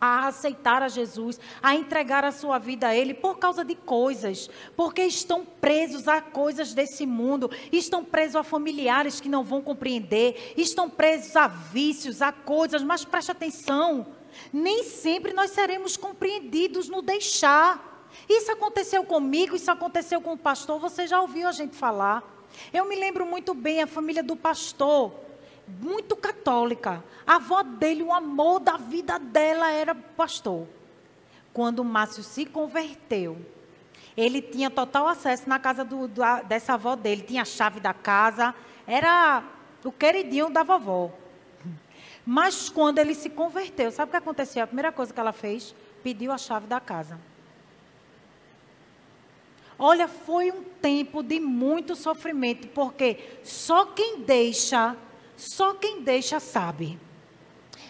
a 0.00 0.26
aceitar 0.28 0.82
a 0.82 0.88
Jesus, 0.88 1.40
a 1.62 1.74
entregar 1.74 2.24
a 2.24 2.32
sua 2.32 2.58
vida 2.58 2.88
a 2.88 2.96
Ele 2.96 3.14
por 3.14 3.38
causa 3.38 3.64
de 3.64 3.74
coisas, 3.74 4.50
porque 4.76 5.02
estão 5.02 5.44
presos 5.44 6.06
a 6.06 6.20
coisas 6.20 6.74
desse 6.74 7.06
mundo, 7.06 7.50
estão 7.72 8.04
presos 8.04 8.36
a 8.36 8.42
familiares 8.42 9.20
que 9.20 9.28
não 9.28 9.42
vão 9.42 9.62
compreender, 9.62 10.52
estão 10.56 10.90
presos 10.90 11.34
a 11.34 11.48
vícios, 11.48 12.20
a 12.20 12.30
coisas, 12.30 12.82
mas 12.82 13.04
preste 13.04 13.30
atenção, 13.30 14.06
nem 14.52 14.84
sempre 14.84 15.32
nós 15.32 15.52
seremos 15.52 15.96
compreendidos 15.96 16.88
no 16.88 17.00
deixar. 17.00 18.06
Isso 18.28 18.52
aconteceu 18.52 19.02
comigo, 19.04 19.56
isso 19.56 19.70
aconteceu 19.70 20.20
com 20.20 20.34
o 20.34 20.38
pastor, 20.38 20.78
você 20.78 21.06
já 21.06 21.20
ouviu 21.20 21.48
a 21.48 21.52
gente 21.52 21.74
falar. 21.74 22.35
Eu 22.72 22.88
me 22.88 22.96
lembro 22.96 23.26
muito 23.26 23.54
bem 23.54 23.82
a 23.82 23.86
família 23.86 24.22
do 24.22 24.36
pastor, 24.36 25.12
muito 25.66 26.16
católica. 26.16 27.02
A 27.26 27.36
avó 27.36 27.62
dele, 27.62 28.02
o 28.02 28.12
amor 28.12 28.60
da 28.60 28.76
vida 28.76 29.18
dela 29.18 29.70
era 29.70 29.94
pastor. 29.94 30.66
Quando 31.52 31.80
o 31.80 31.84
Márcio 31.84 32.22
se 32.22 32.44
converteu, 32.44 33.38
ele 34.16 34.40
tinha 34.40 34.70
total 34.70 35.08
acesso 35.08 35.48
na 35.48 35.58
casa 35.58 35.84
do, 35.84 36.08
do, 36.08 36.22
dessa 36.48 36.74
avó 36.74 36.96
dele, 36.96 37.22
tinha 37.22 37.42
a 37.42 37.46
chave 37.46 37.80
da 37.80 37.92
casa, 37.92 38.54
era 38.86 39.42
o 39.84 39.92
queridinho 39.92 40.50
da 40.50 40.62
vovó. 40.62 41.10
Mas 42.24 42.68
quando 42.68 42.98
ele 42.98 43.14
se 43.14 43.30
converteu, 43.30 43.90
sabe 43.90 44.08
o 44.08 44.10
que 44.10 44.16
aconteceu? 44.16 44.64
A 44.64 44.66
primeira 44.66 44.90
coisa 44.90 45.12
que 45.12 45.20
ela 45.20 45.32
fez, 45.32 45.74
pediu 46.02 46.32
a 46.32 46.38
chave 46.38 46.66
da 46.66 46.80
casa. 46.80 47.18
Olha, 49.78 50.08
foi 50.08 50.50
um 50.50 50.62
tempo 50.62 51.22
de 51.22 51.38
muito 51.38 51.94
sofrimento, 51.94 52.68
porque 52.68 53.18
só 53.42 53.86
quem 53.86 54.20
deixa, 54.20 54.96
só 55.36 55.74
quem 55.74 56.00
deixa 56.00 56.40
sabe. 56.40 56.98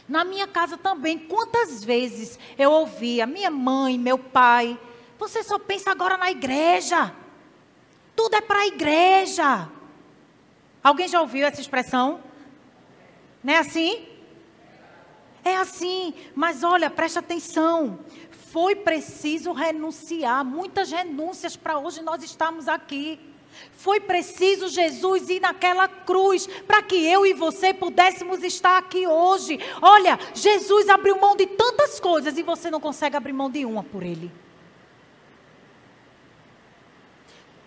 Na 0.09 0.25
minha 0.25 0.47
casa 0.47 0.77
também, 0.77 1.19
quantas 1.19 1.85
vezes 1.85 2.39
eu 2.59 2.71
ouvia 2.71 3.27
minha 3.27 3.51
mãe, 3.51 3.99
meu 3.99 4.19
pai, 4.19 4.79
você 5.19 5.43
só 5.43 5.59
pensa 5.59 5.91
agora 5.91 6.17
na 6.17 6.31
igreja. 6.31 7.15
Tudo 8.15 8.35
é 8.35 8.41
para 8.41 8.61
a 8.61 8.67
igreja. 8.67 9.69
Alguém 10.83 11.09
já 11.09 11.21
ouviu 11.21 11.47
essa 11.47 11.61
expressão? 11.61 12.21
Não 13.43 13.53
é 13.55 13.59
assim? 13.59 14.07
É 15.45 15.57
assim, 15.57 16.13
mas 16.35 16.65
olha, 16.65 16.91
preste 16.91 17.21
atenção 17.21 18.01
foi 18.57 18.75
preciso 18.75 19.53
renunciar, 19.53 20.43
muitas 20.43 20.91
renúncias 20.91 21.55
para 21.55 21.79
hoje 21.79 22.01
nós 22.01 22.23
estamos 22.23 22.69
aqui. 22.69 23.21
Foi 23.73 24.01
preciso 24.01 24.69
Jesus 24.69 25.29
ir 25.29 25.41
naquela 25.41 25.87
cruz 25.87 26.47
para 26.67 26.81
que 26.81 26.97
eu 27.07 27.27
e 27.27 27.35
você 27.35 27.75
pudéssemos 27.75 28.43
estar 28.43 28.79
aqui 28.79 29.07
hoje. 29.07 29.61
Olha, 29.83 30.19
Jesus 30.33 30.89
abriu 30.89 31.21
mão 31.21 31.37
de 31.37 31.47
tantas 31.49 32.01
coisas 32.01 32.39
e 32.39 32.43
você 32.43 32.71
não 32.71 32.81
consegue 32.81 33.15
abrir 33.15 33.35
mão 33.35 33.51
de 33.51 33.67
uma 33.67 33.85
por 33.85 34.03
Ele. 34.03 34.33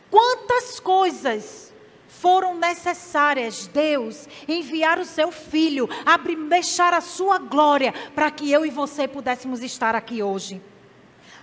Quantas 0.10 0.79
coisas 0.79 1.72
foram 2.08 2.55
necessárias 2.55 3.67
Deus 3.67 4.27
enviar 4.48 4.98
o 4.98 5.05
seu 5.05 5.31
filho, 5.31 5.88
abrir, 6.03 6.36
deixar 6.48 6.96
a 6.96 7.01
sua 7.01 7.38
glória 7.38 7.93
para 8.15 8.31
que 8.31 8.51
eu 8.51 8.65
e 8.65 8.72
você 8.72 9.08
pudéssemos 9.08 9.62
estar 9.62 9.93
aqui 9.93 10.24
hoje. 10.24 10.60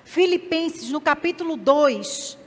Filipenses, 0.06 0.88
no 0.90 1.00
capítulo 1.00 1.56
2, 1.56 2.38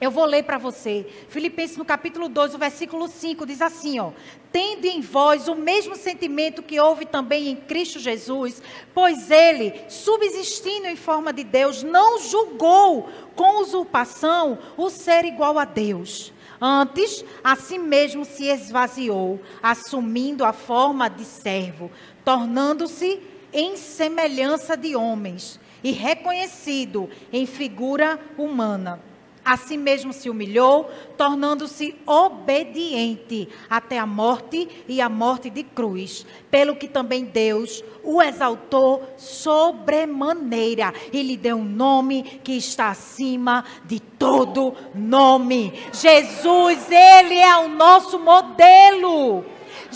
eu 0.00 0.10
vou 0.10 0.24
ler 0.24 0.42
para 0.42 0.58
você. 0.58 1.06
Filipenses, 1.28 1.76
no 1.76 1.84
capítulo 1.84 2.28
2, 2.28 2.56
o 2.56 2.58
versículo 2.58 3.06
5, 3.06 3.46
diz 3.46 3.62
assim: 3.62 4.00
ó, 4.00 4.10
Tendo 4.50 4.86
em 4.86 5.00
vós 5.00 5.46
o 5.46 5.54
mesmo 5.54 5.94
sentimento 5.94 6.64
que 6.64 6.80
houve 6.80 7.06
também 7.06 7.48
em 7.48 7.54
Cristo 7.54 8.00
Jesus, 8.00 8.60
pois 8.92 9.30
ele, 9.30 9.72
subsistindo 9.88 10.88
em 10.88 10.96
forma 10.96 11.32
de 11.32 11.44
Deus, 11.44 11.84
não 11.84 12.18
julgou 12.18 13.08
com 13.36 13.62
usurpação 13.62 14.58
o 14.76 14.90
ser 14.90 15.24
igual 15.24 15.60
a 15.60 15.64
Deus. 15.64 16.32
Antes, 16.60 17.24
a 17.44 17.54
si 17.54 17.78
mesmo 17.78 18.24
se 18.24 18.46
esvaziou, 18.46 19.40
assumindo 19.62 20.44
a 20.44 20.52
forma 20.52 21.08
de 21.08 21.24
servo, 21.24 21.88
tornando-se 22.24 23.20
em 23.52 23.76
semelhança 23.76 24.76
de 24.76 24.96
homens 24.96 25.60
e 25.86 25.92
reconhecido 25.92 27.08
em 27.32 27.46
figura 27.46 28.18
humana. 28.36 29.00
Assim 29.44 29.78
mesmo 29.78 30.12
se 30.12 30.28
humilhou, 30.28 30.90
tornando-se 31.16 31.94
obediente 32.04 33.48
até 33.70 33.96
a 33.96 34.04
morte 34.04 34.68
e 34.88 35.00
a 35.00 35.08
morte 35.08 35.48
de 35.48 35.62
cruz, 35.62 36.26
pelo 36.50 36.74
que 36.74 36.88
também 36.88 37.24
Deus 37.24 37.84
o 38.02 38.20
exaltou 38.20 39.14
sobremaneira 39.16 40.92
e 41.12 41.22
lhe 41.22 41.36
deu 41.36 41.58
um 41.58 41.64
nome 41.64 42.40
que 42.42 42.54
está 42.54 42.88
acima 42.88 43.64
de 43.84 44.00
todo 44.00 44.74
nome. 44.92 45.72
Jesus, 45.92 46.90
ele 46.90 47.38
é 47.38 47.56
o 47.58 47.68
nosso 47.68 48.18
modelo. 48.18 49.44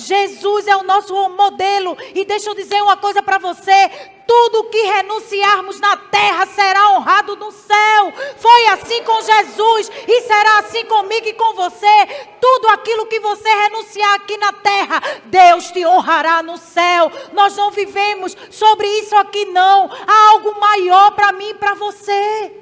Jesus 0.00 0.66
é 0.66 0.76
o 0.76 0.82
nosso 0.82 1.14
modelo. 1.30 1.96
E 2.14 2.24
deixa 2.24 2.50
eu 2.50 2.54
dizer 2.54 2.82
uma 2.82 2.96
coisa 2.96 3.22
para 3.22 3.38
você: 3.38 3.90
tudo 4.26 4.70
que 4.70 4.82
renunciarmos 4.82 5.80
na 5.80 5.96
terra 5.96 6.46
será 6.46 6.90
honrado 6.90 7.36
no 7.36 7.50
céu. 7.50 8.12
Foi 8.36 8.66
assim 8.68 9.02
com 9.02 9.20
Jesus 9.20 9.90
e 10.06 10.20
será 10.22 10.58
assim 10.60 10.84
comigo 10.86 11.26
e 11.26 11.32
com 11.32 11.54
você. 11.54 12.06
Tudo 12.40 12.68
aquilo 12.68 13.06
que 13.06 13.18
você 13.18 13.48
renunciar 13.48 14.14
aqui 14.14 14.36
na 14.36 14.52
terra, 14.52 15.02
Deus 15.24 15.70
te 15.72 15.84
honrará 15.84 16.42
no 16.42 16.56
céu. 16.56 17.10
Nós 17.32 17.56
não 17.56 17.70
vivemos 17.70 18.36
sobre 18.50 18.86
isso 19.00 19.16
aqui, 19.16 19.46
não. 19.46 19.90
Há 20.06 20.30
algo 20.30 20.60
maior 20.60 21.10
para 21.12 21.32
mim 21.32 21.50
e 21.50 21.54
para 21.54 21.74
você. 21.74 22.56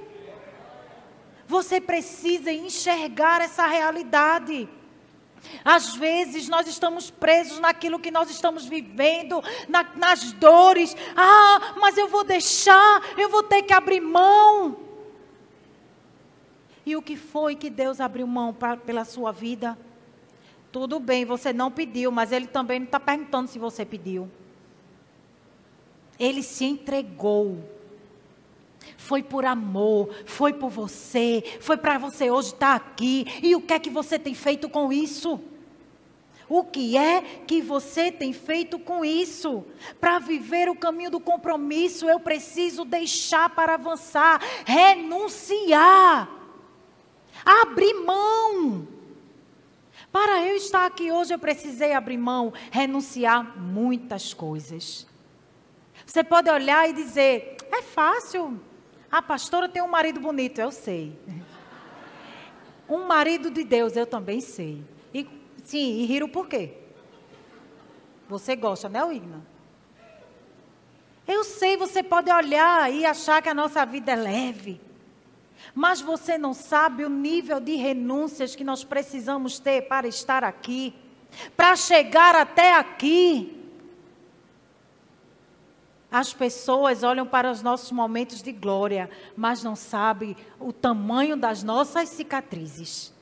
Você 1.46 1.80
precisa 1.80 2.52
enxergar 2.52 3.40
essa 3.40 3.66
realidade. 3.66 4.68
Às 5.64 5.94
vezes 5.94 6.48
nós 6.48 6.66
estamos 6.66 7.10
presos 7.10 7.58
naquilo 7.58 7.98
que 7.98 8.10
nós 8.10 8.30
estamos 8.30 8.66
vivendo, 8.66 9.42
na, 9.68 9.84
nas 9.94 10.32
dores. 10.32 10.96
Ah, 11.16 11.74
mas 11.80 11.96
eu 11.96 12.08
vou 12.08 12.24
deixar, 12.24 13.02
eu 13.16 13.28
vou 13.28 13.42
ter 13.42 13.62
que 13.62 13.72
abrir 13.72 14.00
mão. 14.00 14.76
E 16.84 16.96
o 16.96 17.02
que 17.02 17.16
foi 17.16 17.54
que 17.54 17.68
Deus 17.68 18.00
abriu 18.00 18.26
mão 18.26 18.54
pra, 18.54 18.76
pela 18.76 19.04
sua 19.04 19.30
vida? 19.30 19.76
Tudo 20.72 20.98
bem, 20.98 21.24
você 21.24 21.52
não 21.52 21.70
pediu, 21.70 22.10
mas 22.10 22.32
Ele 22.32 22.46
também 22.46 22.78
não 22.78 22.86
está 22.86 23.00
perguntando 23.00 23.48
se 23.48 23.58
você 23.58 23.84
pediu. 23.84 24.30
Ele 26.18 26.42
se 26.42 26.64
entregou. 26.64 27.77
Foi 28.96 29.22
por 29.22 29.44
amor, 29.44 30.10
foi 30.24 30.52
por 30.52 30.70
você, 30.70 31.42
foi 31.60 31.76
para 31.76 31.98
você 31.98 32.30
hoje 32.30 32.48
estar 32.48 32.74
aqui. 32.74 33.26
E 33.42 33.54
o 33.54 33.60
que 33.60 33.74
é 33.74 33.78
que 33.78 33.90
você 33.90 34.18
tem 34.18 34.34
feito 34.34 34.68
com 34.68 34.92
isso? 34.92 35.40
O 36.48 36.64
que 36.64 36.96
é 36.96 37.20
que 37.46 37.60
você 37.60 38.10
tem 38.10 38.32
feito 38.32 38.78
com 38.78 39.04
isso? 39.04 39.64
Para 40.00 40.18
viver 40.18 40.68
o 40.70 40.74
caminho 40.74 41.10
do 41.10 41.20
compromisso, 41.20 42.08
eu 42.08 42.18
preciso 42.18 42.86
deixar 42.86 43.50
para 43.50 43.74
avançar, 43.74 44.40
renunciar, 44.64 46.26
abrir 47.44 47.92
mão. 47.94 48.88
Para 50.10 50.42
eu 50.46 50.56
estar 50.56 50.86
aqui 50.86 51.12
hoje, 51.12 51.34
eu 51.34 51.38
precisei 51.38 51.92
abrir 51.92 52.16
mão, 52.16 52.50
renunciar 52.70 53.58
muitas 53.58 54.32
coisas. 54.32 55.06
Você 56.06 56.24
pode 56.24 56.48
olhar 56.48 56.88
e 56.88 56.94
dizer: 56.94 57.58
é 57.70 57.82
fácil, 57.82 58.58
a 59.10 59.22
pastora 59.22 59.68
tem 59.68 59.82
um 59.82 59.88
marido 59.88 60.20
bonito, 60.20 60.60
eu 60.60 60.70
sei. 60.70 61.18
Um 62.88 63.06
marido 63.06 63.50
de 63.50 63.64
Deus, 63.64 63.96
eu 63.96 64.06
também 64.06 64.40
sei. 64.40 64.82
E 65.12 65.26
sim, 65.64 66.00
e 66.00 66.06
riram 66.06 66.28
por 66.28 66.48
quê? 66.48 66.74
Você 68.28 68.54
gosta, 68.54 68.88
né, 68.88 69.02
Wigna? 69.02 69.42
Eu 71.26 71.44
sei, 71.44 71.76
você 71.76 72.02
pode 72.02 72.30
olhar 72.30 72.92
e 72.92 73.04
achar 73.04 73.42
que 73.42 73.48
a 73.48 73.54
nossa 73.54 73.84
vida 73.84 74.12
é 74.12 74.16
leve. 74.16 74.80
Mas 75.74 76.00
você 76.00 76.38
não 76.38 76.54
sabe 76.54 77.04
o 77.04 77.10
nível 77.10 77.60
de 77.60 77.74
renúncias 77.74 78.56
que 78.56 78.64
nós 78.64 78.84
precisamos 78.84 79.58
ter 79.58 79.82
para 79.82 80.08
estar 80.08 80.44
aqui, 80.44 80.94
para 81.56 81.76
chegar 81.76 82.34
até 82.34 82.74
aqui. 82.74 83.54
As 86.10 86.32
pessoas 86.32 87.02
olham 87.02 87.26
para 87.26 87.50
os 87.50 87.62
nossos 87.62 87.92
momentos 87.92 88.42
de 88.42 88.50
glória, 88.50 89.10
mas 89.36 89.62
não 89.62 89.76
sabem 89.76 90.36
o 90.58 90.72
tamanho 90.72 91.36
das 91.36 91.62
nossas 91.62 92.08
cicatrizes. 92.08 93.12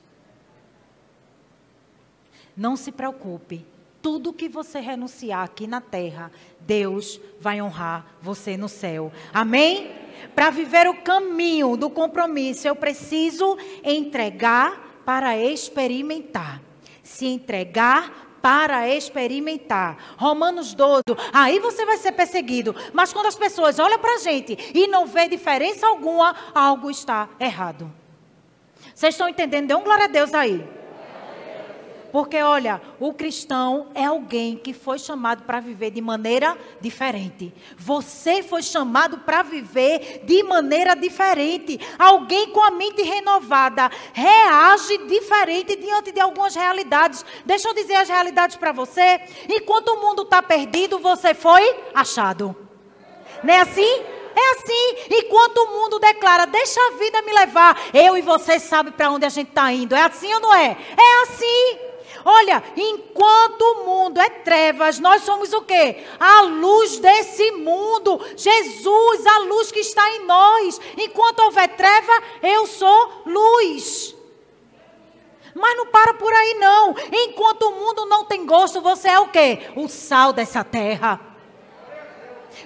Não 2.57 2.76
se 2.76 2.93
preocupe, 2.93 3.66
tudo 4.00 4.33
que 4.33 4.49
você 4.49 4.78
renunciar 4.78 5.43
aqui 5.43 5.66
na 5.66 5.81
terra, 5.81 6.31
Deus 6.61 7.21
vai 7.40 7.61
honrar 7.61 8.07
você 8.23 8.57
no 8.57 8.69
céu. 8.69 9.11
Amém? 9.35 9.90
Para 10.33 10.50
viver 10.50 10.87
o 10.87 11.02
caminho 11.02 11.76
do 11.76 11.90
compromisso, 11.90 12.69
eu 12.69 12.76
preciso 12.76 13.59
entregar 13.83 15.02
para 15.05 15.37
experimentar. 15.37 16.62
Se 17.02 17.26
entregar 17.26 18.25
para 18.47 18.88
experimentar. 18.88 20.15
Romanos 20.17 20.73
12. 20.73 21.03
Aí 21.33 21.59
você 21.59 21.85
vai 21.85 21.97
ser 21.97 22.12
perseguido. 22.12 22.76
Mas 22.93 23.12
quando 23.12 23.26
as 23.26 23.35
pessoas 23.35 23.81
olham 23.81 23.99
para 23.99 24.15
a 24.15 24.19
gente 24.19 24.57
e 24.73 24.87
não 24.87 25.05
vê 25.05 25.26
diferença 25.26 25.85
alguma, 25.85 26.33
algo 26.55 26.88
está 26.88 27.29
errado. 27.41 27.93
Vocês 28.95 29.15
estão 29.15 29.29
entendendo? 29.29 29.67
Dê 29.67 29.75
um 29.75 29.83
glória 29.83 30.05
a 30.05 30.07
Deus 30.07 30.33
aí. 30.33 30.65
Porque, 32.16 32.38
olha, 32.38 32.80
o 32.99 33.12
cristão 33.12 33.88
é 33.94 34.06
alguém 34.06 34.56
que 34.56 34.73
foi 34.73 34.99
chamado 34.99 35.42
para 35.42 35.61
viver 35.61 35.90
de 35.90 36.00
maneira 36.00 36.56
diferente. 36.80 37.52
Você 37.76 38.42
foi 38.42 38.62
chamado 38.62 39.18
para 39.18 39.42
viver 39.42 40.23
de 40.25 40.42
maneira 40.42 40.96
diferente. 40.96 41.78
Alguém 41.99 42.49
com 42.52 42.62
a 42.62 42.70
mente 42.70 43.02
renovada 43.02 43.90
reage 44.14 44.96
diferente 45.06 45.76
diante 45.76 46.11
de 46.11 46.18
algumas 46.18 46.54
realidades. 46.54 47.23
Deixa 47.44 47.68
eu 47.68 47.75
dizer 47.75 47.96
as 47.96 48.08
realidades 48.08 48.56
para 48.56 48.73
você. 48.73 49.20
Enquanto 49.50 49.88
o 49.88 50.00
mundo 50.00 50.23
está 50.23 50.42
perdido, 50.42 50.99
você 50.99 51.35
foi 51.35 51.85
achado. 51.94 52.56
Não 53.44 53.52
é 53.52 53.61
assim? 53.61 54.00
É 54.35 54.50
assim. 54.52 55.16
Enquanto 55.18 55.58
o 55.58 55.66
mundo 55.66 55.99
declara, 55.99 56.46
deixa 56.46 56.80
a 56.80 56.92
vida 56.92 57.20
me 57.20 57.35
levar, 57.35 57.78
eu 57.92 58.16
e 58.16 58.23
você 58.23 58.58
sabe 58.58 58.90
para 58.90 59.11
onde 59.11 59.26
a 59.26 59.28
gente 59.28 59.49
está 59.49 59.70
indo. 59.70 59.94
É 59.94 60.00
assim 60.00 60.32
ou 60.32 60.40
não 60.40 60.54
é? 60.54 60.78
É 60.96 61.23
assim. 61.25 61.86
Olha, 62.28 62.61
enquanto 62.76 63.62
o 63.62 63.85
mundo 63.87 64.18
é 64.18 64.28
trevas, 64.28 64.99
nós 64.99 65.23
somos 65.23 65.52
o 65.52 65.62
quê? 65.62 66.04
A 66.18 66.40
luz 66.40 66.99
desse 66.99 67.52
mundo. 67.52 68.21
Jesus, 68.37 69.26
a 69.26 69.38
luz 69.38 69.71
que 69.71 69.78
está 69.78 70.11
em 70.11 70.26
nós. 70.26 70.80
Enquanto 70.99 71.38
houver 71.38 71.68
treva, 71.76 72.12
eu 72.42 72.66
sou 72.66 73.23
luz. 73.25 74.16
Mas 75.54 75.76
não 75.76 75.87
para 75.87 76.14
por 76.14 76.35
aí 76.35 76.54
não. 76.54 76.97
Enquanto 77.12 77.62
o 77.62 77.76
mundo 77.76 78.04
não 78.06 78.25
tem 78.25 78.45
gosto, 78.45 78.80
você 78.80 79.09
é 79.09 79.21
o 79.21 79.28
quê? 79.28 79.71
O 79.76 79.87
sal 79.87 80.33
dessa 80.33 80.64
terra. 80.64 81.21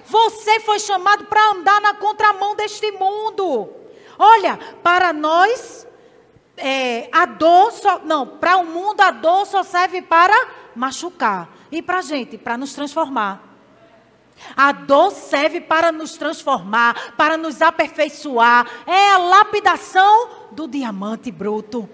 Você 0.05 0.59
foi 0.61 0.79
chamado 0.79 1.25
para 1.25 1.51
andar 1.51 1.79
na 1.81 1.93
contramão 1.93 2.55
deste 2.55 2.91
mundo. 2.93 3.69
Olha, 4.17 4.57
para 4.81 5.13
nós 5.13 5.85
é, 6.61 7.09
a 7.11 7.25
dor 7.25 7.71
só, 7.71 7.99
não, 7.99 8.25
para 8.25 8.57
o 8.57 8.65
mundo 8.65 9.01
a 9.01 9.11
dor 9.11 9.45
só 9.45 9.63
serve 9.63 10.01
para 10.01 10.35
machucar. 10.75 11.49
E 11.71 11.81
para 11.81 11.99
a 11.99 12.01
gente, 12.01 12.37
para 12.37 12.57
nos 12.57 12.73
transformar. 12.73 13.51
A 14.55 14.71
dor 14.71 15.11
serve 15.11 15.61
para 15.61 15.91
nos 15.91 16.17
transformar, 16.17 17.13
para 17.15 17.37
nos 17.37 17.61
aperfeiçoar. 17.61 18.67
É 18.85 19.11
a 19.11 19.17
lapidação 19.17 20.29
do 20.51 20.67
diamante 20.67 21.31
bruto. 21.31 21.89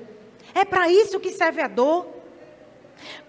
É 0.54 0.64
para 0.66 0.90
isso 0.90 1.20
que 1.20 1.32
serve 1.32 1.62
a 1.62 1.68
dor. 1.68 2.08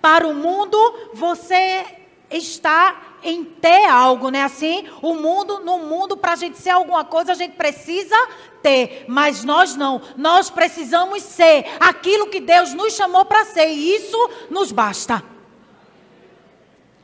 Para 0.00 0.26
o 0.26 0.34
mundo, 0.34 0.78
você 1.12 1.84
está 2.30 3.16
em 3.22 3.44
ter 3.44 3.86
algo, 3.86 4.30
né? 4.30 4.44
Assim, 4.44 4.86
o 5.02 5.14
mundo, 5.14 5.60
no 5.60 5.78
mundo, 5.78 6.16
para 6.16 6.32
a 6.32 6.36
gente 6.36 6.58
ser 6.58 6.70
alguma 6.70 7.04
coisa, 7.04 7.32
a 7.32 7.34
gente 7.34 7.56
precisa 7.56 8.16
ter, 8.62 9.04
mas 9.08 9.44
nós 9.44 9.74
não. 9.74 10.00
Nós 10.16 10.50
precisamos 10.50 11.22
ser 11.22 11.66
aquilo 11.80 12.28
que 12.28 12.40
Deus 12.40 12.74
nos 12.74 12.94
chamou 12.94 13.24
para 13.24 13.44
ser, 13.44 13.68
e 13.68 13.96
isso 13.96 14.30
nos 14.50 14.72
basta. 14.72 15.22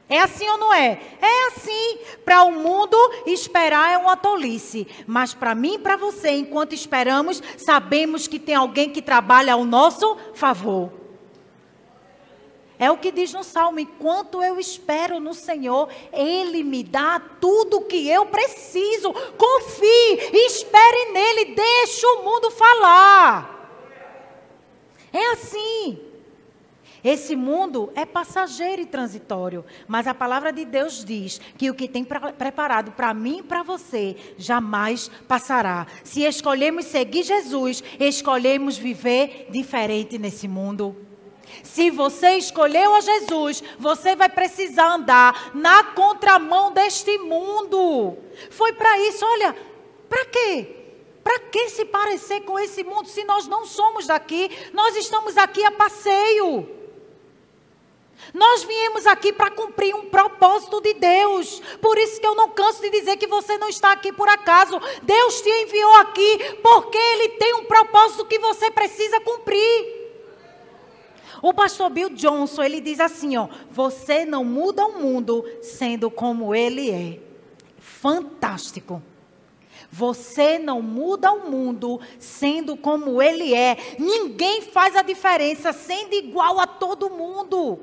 É 0.09 0.21
assim 0.21 0.49
ou 0.49 0.59
não 0.59 0.73
é? 0.73 1.01
É 1.21 1.47
assim. 1.49 1.99
Para 2.25 2.45
o 2.45 2.53
mundo, 2.53 2.97
esperar 3.27 3.93
é 3.93 3.99
uma 3.99 4.17
tolice. 4.17 4.87
Mas 5.07 5.33
para 5.33 5.55
mim 5.55 5.75
e 5.75 5.79
para 5.79 5.97
você, 5.97 6.31
enquanto 6.31 6.75
esperamos, 6.75 7.43
sabemos 7.57 8.29
que 8.29 8.39
tem 8.39 8.55
alguém 8.55 8.91
que 8.91 9.01
trabalha 9.01 9.55
ao 9.55 9.65
nosso 9.65 10.17
favor. 10.35 11.04
É 12.85 12.91
o 12.91 12.99
que 12.99 13.11
diz 13.11 13.33
no 13.33 13.43
Salmo: 13.43 13.81
enquanto 13.81 14.43
eu 14.43 14.61
espero 14.61 15.19
no 15.19 15.33
Senhor, 15.33 15.89
Ele 16.13 16.63
me 16.63 16.85
dá 16.85 17.19
tudo 17.19 17.79
o 17.79 17.85
que 17.87 18.11
eu 18.11 18.27
preciso. 18.27 19.11
Confie, 19.39 20.19
espere 20.35 21.13
nele, 21.13 21.55
deixe 21.55 22.05
o 22.05 22.23
mundo 22.23 22.51
falar. 22.51 23.55
É 25.11 25.33
assim. 25.33 25.99
Esse 27.03 27.35
mundo 27.35 27.91
é 27.95 28.05
passageiro 28.05 28.83
e 28.83 28.87
transitório, 28.87 29.65
mas 29.89 30.07
a 30.07 30.15
palavra 30.15 30.53
de 30.53 30.67
Deus 30.67 31.05
diz 31.05 31.41
que 31.57 31.71
o 31.71 31.75
que 31.75 31.89
tem 31.89 32.05
pra, 32.05 32.33
preparado 32.33 32.93
para 32.93 33.15
mim 33.15 33.39
e 33.39 33.43
para 33.43 33.63
você 33.63 34.17
jamais 34.37 35.11
passará. 35.27 35.87
Se 36.03 36.23
escolhemos 36.23 36.85
seguir 36.85 37.23
Jesus, 37.23 37.83
escolhemos 37.99 38.77
viver 38.77 39.49
diferente 39.51 40.19
nesse 40.19 40.47
mundo. 40.47 41.14
Se 41.63 41.91
você 41.91 42.33
escolheu 42.33 42.95
a 42.95 43.01
Jesus, 43.01 43.63
você 43.79 44.17
vai 44.17 44.29
precisar 44.29 44.95
andar 44.95 45.53
na 45.55 45.85
contramão 45.85 46.73
deste 46.73 47.19
mundo. 47.19 48.17
Foi 48.51 48.73
para 48.73 48.99
isso, 49.01 49.25
olha, 49.25 49.57
para 50.09 50.25
quê? 50.27 50.67
Para 51.23 51.39
que 51.39 51.71
se 51.71 51.85
parecer 51.85 52.43
com 52.43 52.59
esse 52.59 52.85
mundo 52.85 53.09
se 53.09 53.25
nós 53.25 53.47
não 53.47 53.65
somos 53.65 54.07
daqui? 54.07 54.51
Nós 54.73 54.95
estamos 54.97 55.37
aqui 55.39 55.65
a 55.65 55.71
passeio. 55.71 56.69
Nós 58.33 58.63
viemos 58.65 59.07
aqui 59.07 59.33
para 59.33 59.51
cumprir 59.51 59.95
um 59.95 60.07
propósito 60.07 60.81
de 60.81 60.95
Deus. 60.95 61.61
Por 61.81 61.99
isso 61.99 62.21
que 62.21 62.27
eu 62.27 62.35
não 62.35 62.51
canso 62.51 62.81
de 62.81 62.91
dizer 62.91 63.17
que 63.17 63.27
você 63.27 63.59
não 63.59 63.69
está 63.69 63.93
aqui 63.93 64.13
por 64.13 64.29
acaso. 64.29 64.81
Deus 65.03 65.41
te 65.41 65.49
enviou 65.49 65.95
aqui 65.97 66.57
porque 66.63 66.99
Ele 66.99 67.31
tem 67.31 67.55
um 67.55 67.65
propósito 67.65 68.27
que 68.27 68.39
você 68.39 68.71
precisa 68.71 69.21
cumprir. 69.21 70.04
O 71.43 71.53
pastor 71.53 71.91
Bill 71.91 72.11
Johnson, 72.11 72.63
ele 72.63 72.81
diz 72.81 73.01
assim, 73.01 73.37
ó, 73.37 73.49
você 73.71 74.25
não 74.25 74.45
muda 74.45 74.85
o 74.87 75.01
mundo 75.01 75.45
sendo 75.63 76.11
como 76.11 76.55
ele 76.55 76.91
é. 76.91 77.21
Fantástico. 77.79 79.03
Você 79.91 80.59
não 80.59 80.83
muda 80.83 81.33
o 81.33 81.51
mundo 81.51 82.01
sendo 82.19 82.77
como 82.77 83.23
ele 83.23 83.55
é. 83.55 83.77
Ninguém 83.99 84.63
faz 84.63 84.97
a 84.97 85.03
diferença 85.03 85.73
sendo 85.73 86.15
igual 86.15 86.59
a 86.59 86.67
todo 86.67 87.11
mundo. 87.11 87.79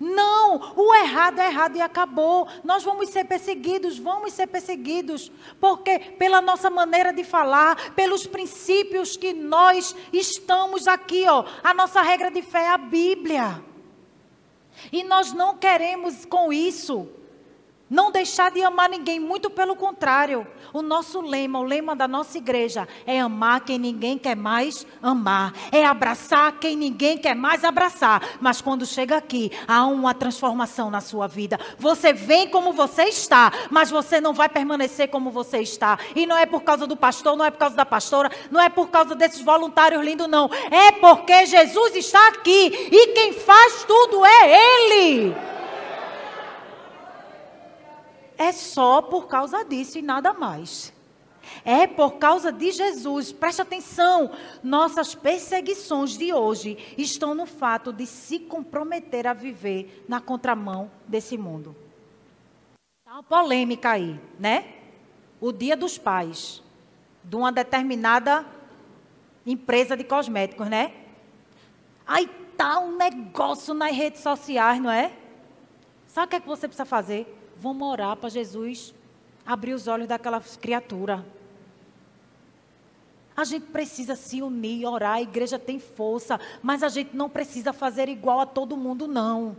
Não, 0.00 0.72
o 0.76 0.94
errado 0.94 1.38
é 1.40 1.48
errado 1.48 1.76
e 1.76 1.82
acabou. 1.82 2.48
Nós 2.64 2.82
vamos 2.82 3.10
ser 3.10 3.26
perseguidos, 3.26 3.98
vamos 3.98 4.32
ser 4.32 4.46
perseguidos, 4.46 5.30
porque 5.60 5.98
pela 5.98 6.40
nossa 6.40 6.70
maneira 6.70 7.12
de 7.12 7.22
falar, 7.22 7.92
pelos 7.92 8.26
princípios 8.26 9.14
que 9.18 9.34
nós 9.34 9.94
estamos 10.10 10.88
aqui, 10.88 11.28
ó, 11.28 11.44
a 11.62 11.74
nossa 11.74 12.00
regra 12.00 12.30
de 12.30 12.40
fé 12.40 12.62
é 12.62 12.68
a 12.70 12.78
Bíblia. 12.78 13.62
E 14.90 15.04
nós 15.04 15.34
não 15.34 15.58
queremos 15.58 16.24
com 16.24 16.50
isso 16.50 17.06
não 17.90 18.12
deixar 18.12 18.52
de 18.52 18.62
amar 18.62 18.88
ninguém, 18.88 19.18
muito 19.18 19.50
pelo 19.50 19.74
contrário. 19.74 20.46
O 20.72 20.80
nosso 20.80 21.20
lema, 21.20 21.58
o 21.58 21.64
lema 21.64 21.96
da 21.96 22.06
nossa 22.06 22.38
igreja 22.38 22.86
é 23.04 23.18
amar 23.18 23.62
quem 23.62 23.80
ninguém 23.80 24.16
quer 24.16 24.36
mais 24.36 24.86
amar, 25.02 25.52
é 25.72 25.84
abraçar 25.84 26.52
quem 26.60 26.76
ninguém 26.76 27.18
quer 27.18 27.34
mais 27.34 27.64
abraçar. 27.64 28.22
Mas 28.40 28.60
quando 28.60 28.86
chega 28.86 29.16
aqui, 29.16 29.50
há 29.66 29.84
uma 29.86 30.14
transformação 30.14 30.88
na 30.88 31.00
sua 31.00 31.26
vida. 31.26 31.58
Você 31.78 32.12
vem 32.12 32.48
como 32.48 32.72
você 32.72 33.04
está, 33.04 33.52
mas 33.70 33.90
você 33.90 34.20
não 34.20 34.32
vai 34.32 34.48
permanecer 34.48 35.08
como 35.08 35.32
você 35.32 35.58
está. 35.58 35.98
E 36.14 36.26
não 36.26 36.38
é 36.38 36.46
por 36.46 36.62
causa 36.62 36.86
do 36.86 36.96
pastor, 36.96 37.36
não 37.36 37.44
é 37.44 37.50
por 37.50 37.58
causa 37.58 37.74
da 37.74 37.84
pastora, 37.84 38.30
não 38.52 38.60
é 38.60 38.68
por 38.68 38.88
causa 38.88 39.16
desses 39.16 39.40
voluntários 39.40 40.04
lindos, 40.04 40.28
não. 40.28 40.48
É 40.70 40.92
porque 40.92 41.44
Jesus 41.44 41.96
está 41.96 42.28
aqui 42.28 42.88
e 42.92 43.08
quem 43.14 43.32
faz 43.32 43.84
tudo 43.84 44.24
é 44.24 44.78
Ele 44.86 45.50
é 48.40 48.52
só 48.52 49.02
por 49.02 49.26
causa 49.26 49.62
disso 49.62 49.98
e 49.98 50.02
nada 50.02 50.32
mais. 50.32 50.94
É 51.62 51.86
por 51.86 52.12
causa 52.12 52.50
de 52.50 52.72
Jesus. 52.72 53.32
Preste 53.32 53.60
atenção. 53.60 54.30
Nossas 54.62 55.14
perseguições 55.14 56.16
de 56.16 56.32
hoje 56.32 56.78
estão 56.96 57.34
no 57.34 57.44
fato 57.44 57.92
de 57.92 58.06
se 58.06 58.38
comprometer 58.38 59.26
a 59.26 59.34
viver 59.34 60.06
na 60.08 60.22
contramão 60.22 60.90
desse 61.06 61.36
mundo. 61.36 61.76
Tá 63.04 63.12
uma 63.12 63.22
polêmica 63.22 63.90
aí, 63.90 64.18
né? 64.38 64.72
O 65.38 65.52
Dia 65.52 65.76
dos 65.76 65.98
Pais. 65.98 66.62
de 67.22 67.36
uma 67.36 67.52
determinada 67.52 68.46
empresa 69.44 69.94
de 69.94 70.04
cosméticos, 70.04 70.66
né? 70.66 70.94
Aí 72.06 72.26
tá 72.56 72.80
um 72.80 72.96
negócio 72.96 73.74
nas 73.74 73.94
redes 73.94 74.22
sociais, 74.22 74.80
não 74.80 74.90
é? 74.90 75.12
Sabe 76.06 76.26
o 76.26 76.30
que 76.30 76.36
é 76.36 76.40
que 76.40 76.48
você 76.48 76.66
precisa 76.66 76.86
fazer? 76.86 77.36
Vamos 77.60 77.86
orar 77.86 78.16
para 78.16 78.30
Jesus 78.30 78.94
abrir 79.44 79.74
os 79.74 79.86
olhos 79.86 80.08
daquela 80.08 80.40
criatura. 80.40 81.26
A 83.36 83.44
gente 83.44 83.66
precisa 83.66 84.16
se 84.16 84.40
unir, 84.40 84.86
orar, 84.86 85.16
a 85.16 85.22
igreja 85.22 85.58
tem 85.58 85.78
força, 85.78 86.40
mas 86.62 86.82
a 86.82 86.88
gente 86.88 87.14
não 87.14 87.28
precisa 87.28 87.70
fazer 87.72 88.08
igual 88.08 88.40
a 88.40 88.46
todo 88.46 88.78
mundo, 88.78 89.06
não. 89.06 89.56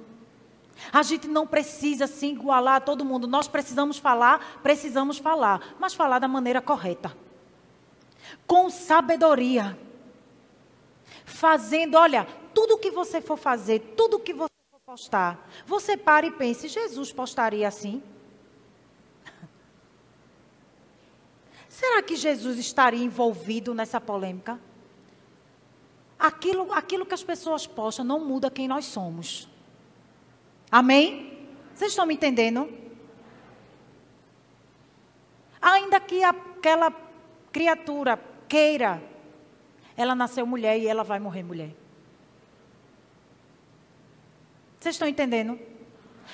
A 0.92 1.04
gente 1.04 1.28
não 1.28 1.46
precisa 1.46 2.08
se 2.08 2.26
igualar 2.26 2.78
a 2.78 2.82
todo 2.82 3.06
mundo. 3.06 3.28
Nós 3.28 3.48
precisamos 3.48 4.00
falar, 4.00 4.60
precisamos 4.64 5.20
falar, 5.20 5.76
mas 5.80 5.94
falar 5.94 6.18
da 6.18 6.28
maneira 6.28 6.60
correta. 6.60 7.16
Com 8.48 8.68
sabedoria. 8.72 9.78
Fazendo, 11.24 11.96
olha, 12.00 12.28
tudo 12.52 12.80
que 12.80 12.90
você 12.90 13.22
for 13.22 13.38
fazer, 13.38 13.94
tudo 13.96 14.20
que 14.20 14.34
você 14.34 14.51
postar, 14.92 15.50
você 15.66 15.96
para 15.96 16.26
e 16.26 16.32
pense, 16.32 16.68
Jesus 16.68 17.14
postaria 17.14 17.66
assim? 17.66 18.04
Será 21.70 22.04
que 22.04 22.18
Jesus 22.18 22.58
estaria 22.58 23.02
envolvido 23.02 23.74
nessa 23.74 24.02
polêmica? 24.02 24.60
Aquilo, 26.20 26.74
aquilo 26.74 27.06
que 27.06 27.14
as 27.14 27.24
pessoas 27.24 27.66
postam 27.66 28.04
não 28.04 28.20
muda 28.20 28.52
quem 28.52 28.68
nós 28.68 28.84
somos. 28.84 29.48
Amém? 30.70 31.48
Vocês 31.74 31.94
estão 31.94 32.06
me 32.06 32.16
entendendo? 32.16 32.70
Ainda 35.62 36.02
que 36.02 36.22
aquela 36.22 36.92
criatura 37.50 38.20
queira, 38.46 39.02
ela 39.96 40.14
nasceu 40.14 40.46
mulher 40.46 40.78
e 40.78 40.86
ela 40.86 41.06
vai 41.06 41.18
morrer 41.18 41.44
mulher. 41.44 41.81
Vocês 44.82 44.96
estão 44.96 45.08
entendendo? 45.08 45.58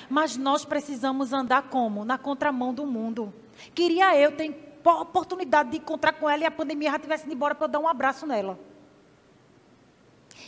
Mas 0.10 0.36
nós 0.38 0.65
precisamos 0.65 1.31
andar 1.31 1.69
como? 1.69 2.03
Na 2.03 2.17
contramão 2.17 2.73
do 2.73 2.88
mundo. 2.88 3.31
Queria 3.75 4.17
eu 4.17 4.31
ter 4.31 4.79
oportunidade 4.83 5.69
de 5.71 5.77
encontrar 5.77 6.13
com 6.13 6.27
ela 6.27 6.43
e 6.43 6.45
a 6.45 6.51
pandemia 6.51 6.91
já 6.91 6.97
tivesse 6.97 7.25
ido 7.25 7.33
embora 7.33 7.53
para 7.53 7.65
eu 7.65 7.71
dar 7.71 7.79
um 7.79 7.88
abraço 7.88 8.25
nela. 8.25 8.57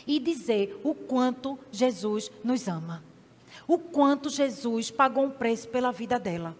E 0.04 0.18
dizer 0.18 0.80
o 0.82 0.94
quanto 0.94 1.56
Jesus 1.70 2.32
nos 2.42 2.66
ama 2.66 3.04
o 3.70 3.78
quanto 3.78 4.28
Jesus 4.28 4.90
pagou 4.90 5.26
um 5.26 5.30
preço 5.30 5.68
pela 5.68 5.92
vida 5.92 6.18
dela. 6.18 6.56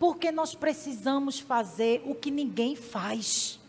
Porque 0.00 0.32
nós 0.32 0.52
precisamos 0.52 1.38
fazer 1.38 2.02
o 2.04 2.12
que 2.12 2.28
ninguém 2.28 2.74
faz. 2.74 3.60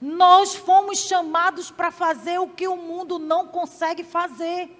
Nós 0.00 0.54
fomos 0.54 1.00
chamados 1.00 1.68
para 1.68 1.90
fazer 1.90 2.38
o 2.38 2.48
que 2.48 2.68
o 2.68 2.76
mundo 2.76 3.18
não 3.18 3.48
consegue 3.48 4.04
fazer. 4.04 4.70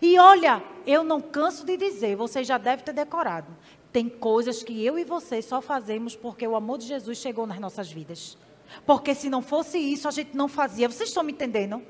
E 0.00 0.18
olha, 0.18 0.62
eu 0.86 1.02
não 1.02 1.20
canso 1.20 1.64
de 1.64 1.76
dizer, 1.76 2.16
você 2.16 2.42
já 2.44 2.58
deve 2.58 2.82
ter 2.82 2.92
decorado. 2.92 3.48
Tem 3.92 4.08
coisas 4.08 4.62
que 4.62 4.84
eu 4.84 4.98
e 4.98 5.04
você 5.04 5.40
só 5.40 5.60
fazemos 5.60 6.14
porque 6.14 6.46
o 6.46 6.56
amor 6.56 6.78
de 6.78 6.86
Jesus 6.86 7.18
chegou 7.18 7.46
nas 7.46 7.58
nossas 7.58 7.90
vidas. 7.90 8.36
Porque 8.84 9.14
se 9.14 9.30
não 9.30 9.40
fosse 9.42 9.78
isso, 9.78 10.08
a 10.08 10.10
gente 10.10 10.36
não 10.36 10.48
fazia. 10.48 10.88
Vocês 10.88 11.08
estão 11.08 11.22
me 11.22 11.32
entendendo? 11.32 11.82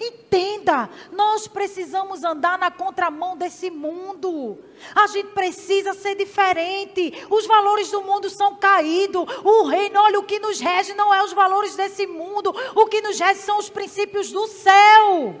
Entenda, 0.00 0.88
nós 1.10 1.48
precisamos 1.48 2.22
andar 2.22 2.56
na 2.56 2.70
contramão 2.70 3.36
desse 3.36 3.68
mundo. 3.68 4.58
A 4.94 5.08
gente 5.08 5.30
precisa 5.30 5.92
ser 5.92 6.14
diferente. 6.14 7.12
Os 7.28 7.46
valores 7.46 7.90
do 7.90 8.00
mundo 8.02 8.30
são 8.30 8.54
caídos. 8.54 9.24
O 9.42 9.64
reino, 9.66 9.98
olha, 9.98 10.20
o 10.20 10.24
que 10.24 10.38
nos 10.38 10.60
rege 10.60 10.94
não 10.94 11.12
é 11.12 11.22
os 11.24 11.32
valores 11.32 11.74
desse 11.74 12.06
mundo. 12.06 12.54
O 12.76 12.86
que 12.86 13.02
nos 13.02 13.18
rege 13.18 13.40
são 13.40 13.58
os 13.58 13.68
princípios 13.68 14.30
do 14.30 14.46
céu. 14.46 15.34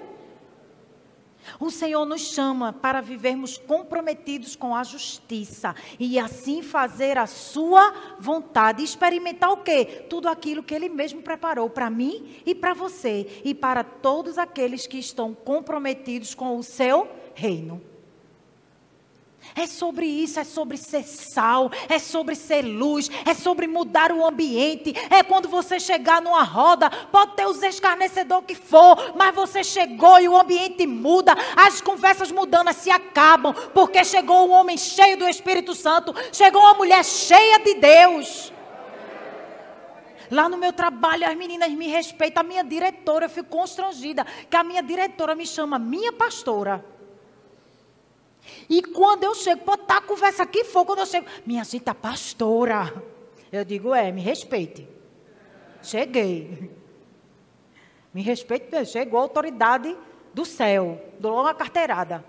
O 1.58 1.70
Senhor 1.70 2.04
nos 2.04 2.20
chama 2.20 2.72
para 2.72 3.00
vivermos 3.00 3.56
comprometidos 3.56 4.56
com 4.56 4.74
a 4.74 4.84
justiça 4.84 5.74
e 5.98 6.18
assim 6.18 6.62
fazer 6.62 7.18
a 7.18 7.26
sua 7.26 8.16
vontade. 8.18 8.82
Experimentar 8.82 9.50
o 9.50 9.58
quê? 9.58 10.06
Tudo 10.08 10.28
aquilo 10.28 10.62
que 10.62 10.74
Ele 10.74 10.88
mesmo 10.88 11.22
preparou 11.22 11.70
para 11.70 11.90
mim 11.90 12.42
e 12.44 12.54
para 12.54 12.74
você 12.74 13.40
e 13.44 13.54
para 13.54 13.82
todos 13.84 14.38
aqueles 14.38 14.86
que 14.86 14.98
estão 14.98 15.34
comprometidos 15.34 16.34
com 16.34 16.56
o 16.56 16.62
seu 16.62 17.08
reino. 17.34 17.87
É 19.54 19.66
sobre 19.66 20.06
isso, 20.06 20.38
é 20.38 20.44
sobre 20.44 20.76
ser 20.76 21.04
sal, 21.04 21.70
é 21.88 21.98
sobre 21.98 22.34
ser 22.34 22.62
luz, 22.62 23.10
é 23.24 23.34
sobre 23.34 23.66
mudar 23.66 24.12
o 24.12 24.24
ambiente. 24.24 24.94
É 25.10 25.22
quando 25.22 25.48
você 25.48 25.80
chegar 25.80 26.22
numa 26.22 26.42
roda, 26.42 26.90
pode 26.90 27.36
ter 27.36 27.46
os 27.46 27.62
escarnecedores 27.62 28.46
que 28.46 28.54
for, 28.54 29.14
mas 29.16 29.34
você 29.34 29.64
chegou 29.64 30.20
e 30.20 30.28
o 30.28 30.38
ambiente 30.38 30.86
muda, 30.86 31.34
as 31.56 31.80
conversas 31.80 32.30
mudanas 32.30 32.76
se 32.76 32.90
acabam, 32.90 33.54
porque 33.74 34.04
chegou 34.04 34.48
um 34.48 34.52
homem 34.52 34.76
cheio 34.76 35.16
do 35.16 35.28
Espírito 35.28 35.74
Santo, 35.74 36.14
chegou 36.32 36.62
uma 36.62 36.74
mulher 36.74 37.04
cheia 37.04 37.58
de 37.58 37.74
Deus. 37.74 38.52
Lá 40.30 40.48
no 40.48 40.58
meu 40.58 40.72
trabalho, 40.72 41.26
as 41.26 41.34
meninas 41.34 41.70
me 41.72 41.88
respeitam, 41.88 42.42
a 42.42 42.44
minha 42.44 42.62
diretora, 42.62 43.24
eu 43.24 43.30
fico 43.30 43.48
constrangida, 43.48 44.26
que 44.48 44.56
a 44.56 44.62
minha 44.62 44.82
diretora 44.82 45.34
me 45.34 45.46
chama 45.46 45.78
minha 45.78 46.12
pastora. 46.12 46.84
E 48.68 48.82
quando 48.82 49.24
eu 49.24 49.34
chego, 49.34 49.62
pode 49.62 49.82
estar 49.82 49.98
a 49.98 50.00
conversa 50.02 50.42
aqui 50.42 50.64
for, 50.64 50.84
quando 50.84 51.00
eu 51.00 51.06
chego, 51.06 51.26
minha 51.44 51.64
gente, 51.64 51.92
pastora. 51.94 53.02
Eu 53.50 53.64
digo, 53.64 53.94
é, 53.94 54.10
me 54.12 54.20
respeite. 54.20 54.88
Cheguei. 55.82 56.70
Me 58.12 58.22
respeite, 58.22 58.84
chegou 58.86 59.20
a 59.20 59.22
autoridade 59.22 59.96
do 60.34 60.44
céu, 60.44 61.00
dou 61.18 61.40
uma 61.40 61.54
carteirada. 61.54 62.24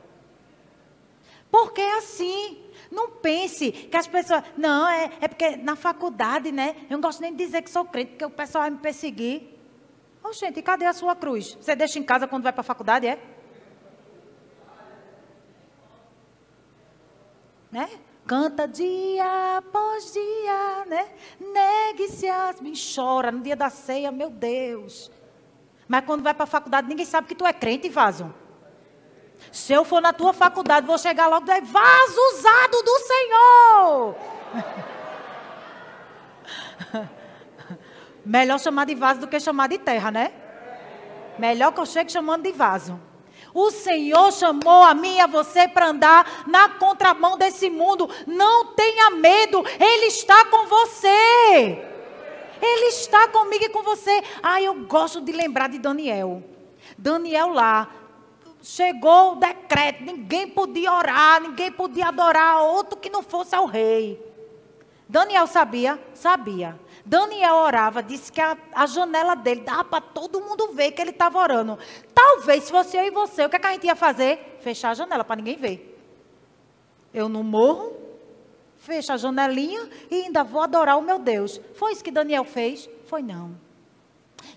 Porque 1.51 1.81
é 1.81 1.97
assim. 1.97 2.57
Não 2.91 3.09
pense 3.09 3.71
que 3.71 3.97
as 3.97 4.07
pessoas. 4.07 4.43
Não, 4.57 4.87
é, 4.87 5.11
é 5.21 5.27
porque 5.27 5.57
na 5.57 5.75
faculdade, 5.75 6.51
né? 6.51 6.75
Eu 6.89 6.97
não 6.97 7.01
gosto 7.01 7.21
nem 7.21 7.31
de 7.31 7.43
dizer 7.43 7.61
que 7.61 7.69
sou 7.69 7.85
crente, 7.85 8.11
porque 8.11 8.25
o 8.25 8.29
pessoal 8.29 8.63
vai 8.63 8.71
me 8.71 8.77
perseguir. 8.77 9.59
Ô, 10.23 10.33
gente, 10.33 10.61
cadê 10.61 10.85
a 10.85 10.93
sua 10.93 11.15
cruz? 11.15 11.57
Você 11.59 11.75
deixa 11.75 11.97
em 11.97 12.03
casa 12.03 12.27
quando 12.27 12.43
vai 12.43 12.51
para 12.51 12.61
a 12.61 12.63
faculdade, 12.63 13.07
é? 13.07 13.19
Né? 17.71 17.89
Canta 18.25 18.67
dia 18.67 19.57
após 19.57 20.13
dia, 20.13 20.85
né? 20.85 21.07
Negue-se 21.39 22.29
as 22.29 22.61
me 22.61 22.73
chora 22.73 23.31
no 23.31 23.41
dia 23.41 23.55
da 23.55 23.69
ceia, 23.69 24.11
meu 24.11 24.29
Deus. 24.29 25.09
Mas 25.87 26.05
quando 26.05 26.21
vai 26.21 26.33
para 26.33 26.43
a 26.43 26.47
faculdade, 26.47 26.87
ninguém 26.87 27.05
sabe 27.05 27.27
que 27.27 27.33
tu 27.33 27.45
é 27.45 27.53
crente, 27.53 27.89
vaso. 27.89 28.33
Se 29.51 29.73
eu 29.73 29.83
for 29.83 30.01
na 30.01 30.13
tua 30.13 30.31
faculdade, 30.33 30.85
vou 30.85 30.97
chegar 30.97 31.27
logo 31.27 31.45
e 31.45 31.49
dizer, 31.49 31.61
vaso 31.61 32.19
usado 32.33 32.83
do 32.83 32.99
Senhor. 32.99 34.15
Melhor 38.23 38.59
chamar 38.59 38.85
de 38.85 38.93
vaso 38.93 39.21
do 39.21 39.27
que 39.27 39.39
chamar 39.39 39.67
de 39.67 39.79
terra, 39.79 40.11
né? 40.11 40.31
Melhor 41.39 41.71
que 41.71 41.79
eu 41.79 41.85
chegue 41.85 42.11
chamando 42.11 42.43
de 42.43 42.51
vaso. 42.51 42.99
O 43.53 43.71
Senhor 43.71 44.31
chamou 44.31 44.83
a 44.83 44.93
mim 44.93 45.15
e 45.15 45.19
a 45.19 45.27
você 45.27 45.67
para 45.67 45.87
andar 45.87 46.43
na 46.47 46.69
contramão 46.69 47.37
desse 47.37 47.69
mundo. 47.69 48.09
Não 48.27 48.67
tenha 48.73 49.09
medo, 49.11 49.63
Ele 49.79 50.05
está 50.05 50.45
com 50.45 50.67
você. 50.67 51.85
Ele 52.61 52.85
está 52.87 53.27
comigo 53.29 53.63
e 53.63 53.69
com 53.69 53.81
você. 53.81 54.21
Ah, 54.43 54.61
eu 54.61 54.73
gosto 54.85 55.21
de 55.21 55.31
lembrar 55.31 55.69
de 55.69 55.79
Daniel. 55.79 56.43
Daniel 56.97 57.49
lá, 57.53 57.87
chegou 58.61 59.33
o 59.33 59.35
decreto, 59.35 60.03
ninguém 60.03 60.47
podia 60.47 60.93
orar, 60.93 61.41
ninguém 61.41 61.71
podia 61.71 62.07
adorar 62.07 62.61
outro 62.61 62.97
que 62.97 63.09
não 63.09 63.23
fosse 63.23 63.55
ao 63.55 63.65
rei. 63.65 64.19
Daniel 65.07 65.47
sabia? 65.47 65.99
Sabia. 66.13 66.79
Daniel 67.09 67.55
orava, 67.55 68.03
disse 68.03 68.31
que 68.31 68.39
a, 68.39 68.55
a 68.71 68.85
janela 68.85 69.33
dele 69.33 69.61
dava 69.61 69.83
para 69.83 69.99
todo 69.99 70.39
mundo 70.39 70.73
ver 70.73 70.91
que 70.91 71.01
ele 71.01 71.09
estava 71.09 71.39
orando. 71.39 71.75
Talvez 72.13 72.65
se 72.65 72.71
fosse 72.71 72.95
eu 72.95 73.03
e 73.03 73.09
você, 73.09 73.45
o 73.45 73.49
que, 73.49 73.55
é 73.55 73.59
que 73.59 73.65
a 73.65 73.71
gente 73.71 73.87
ia 73.87 73.95
fazer? 73.95 74.59
Fechar 74.61 74.91
a 74.91 74.93
janela 74.93 75.23
para 75.23 75.37
ninguém 75.37 75.55
ver. 75.57 75.99
Eu 77.11 77.27
não 77.27 77.41
morro, 77.41 77.97
fecho 78.77 79.11
a 79.11 79.17
janelinha 79.17 79.89
e 80.11 80.21
ainda 80.21 80.43
vou 80.43 80.61
adorar 80.61 80.99
o 80.99 81.01
meu 81.01 81.17
Deus. 81.17 81.59
Foi 81.73 81.93
isso 81.93 82.03
que 82.03 82.11
Daniel 82.11 82.43
fez? 82.43 82.87
Foi 83.05 83.23
não. 83.23 83.55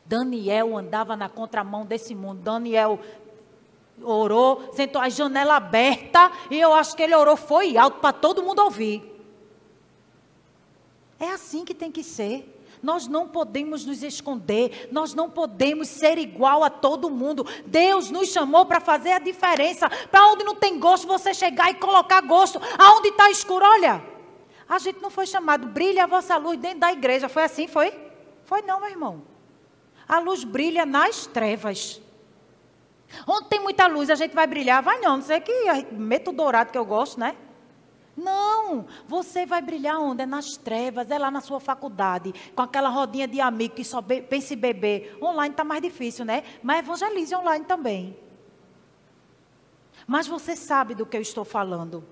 Daniel 0.04 0.76
andava 0.76 1.16
na 1.16 1.30
contramão 1.30 1.86
desse 1.86 2.14
mundo. 2.14 2.42
Daniel 2.42 3.00
orou, 4.02 4.74
sentou 4.74 5.00
a 5.00 5.08
janela 5.08 5.56
aberta 5.56 6.30
e 6.50 6.60
eu 6.60 6.74
acho 6.74 6.94
que 6.94 7.02
ele 7.02 7.14
orou 7.14 7.34
foi 7.34 7.78
alto 7.78 7.98
para 7.98 8.12
todo 8.12 8.42
mundo 8.42 8.60
ouvir. 8.60 9.11
É 11.22 11.30
assim 11.30 11.64
que 11.64 11.72
tem 11.72 11.92
que 11.92 12.02
ser. 12.02 12.58
Nós 12.82 13.06
não 13.06 13.28
podemos 13.28 13.86
nos 13.86 14.02
esconder, 14.02 14.88
nós 14.90 15.14
não 15.14 15.30
podemos 15.30 15.86
ser 15.86 16.18
igual 16.18 16.64
a 16.64 16.68
todo 16.68 17.08
mundo. 17.08 17.46
Deus 17.64 18.10
nos 18.10 18.30
chamou 18.30 18.66
para 18.66 18.80
fazer 18.80 19.12
a 19.12 19.20
diferença. 19.20 19.88
Para 20.10 20.26
onde 20.32 20.42
não 20.42 20.56
tem 20.56 20.80
gosto, 20.80 21.06
você 21.06 21.32
chegar 21.32 21.70
e 21.70 21.74
colocar 21.74 22.20
gosto. 22.22 22.60
Aonde 22.76 23.10
está 23.10 23.30
escuro, 23.30 23.64
olha. 23.64 24.04
A 24.68 24.80
gente 24.80 25.00
não 25.00 25.10
foi 25.10 25.26
chamado, 25.26 25.68
brilha 25.68 26.02
a 26.02 26.06
vossa 26.08 26.36
luz 26.36 26.58
dentro 26.58 26.80
da 26.80 26.92
igreja. 26.92 27.28
Foi 27.28 27.44
assim, 27.44 27.68
foi? 27.68 27.94
Foi 28.44 28.60
não, 28.62 28.80
meu 28.80 28.90
irmão. 28.90 29.22
A 30.08 30.18
luz 30.18 30.42
brilha 30.42 30.84
nas 30.84 31.24
trevas. 31.24 32.02
Onde 33.28 33.46
tem 33.46 33.60
muita 33.60 33.86
luz, 33.86 34.10
a 34.10 34.16
gente 34.16 34.34
vai 34.34 34.48
brilhar? 34.48 34.82
Vai 34.82 34.98
não, 34.98 35.18
não 35.18 35.22
sei 35.22 35.38
que 35.38 35.52
meto 35.92 36.32
dourado 36.32 36.72
que 36.72 36.78
eu 36.78 36.84
gosto, 36.84 37.20
né? 37.20 37.36
Não, 38.16 38.84
você 39.08 39.46
vai 39.46 39.62
brilhar 39.62 39.98
onde? 39.98 40.22
É 40.22 40.26
nas 40.26 40.56
trevas, 40.56 41.10
é 41.10 41.18
lá 41.18 41.30
na 41.30 41.40
sua 41.40 41.58
faculdade, 41.58 42.34
com 42.54 42.62
aquela 42.62 42.90
rodinha 42.90 43.26
de 43.26 43.40
amigo 43.40 43.74
que 43.74 43.84
só 43.84 44.02
pensa 44.02 44.52
em 44.52 44.56
beber. 44.56 45.16
Online 45.22 45.52
está 45.52 45.64
mais 45.64 45.80
difícil, 45.80 46.24
né? 46.24 46.44
Mas 46.62 46.80
evangelize 46.80 47.34
online 47.34 47.64
também. 47.64 48.16
Mas 50.06 50.26
você 50.26 50.54
sabe 50.54 50.94
do 50.94 51.06
que 51.06 51.16
eu 51.16 51.22
estou 51.22 51.44
falando. 51.44 52.04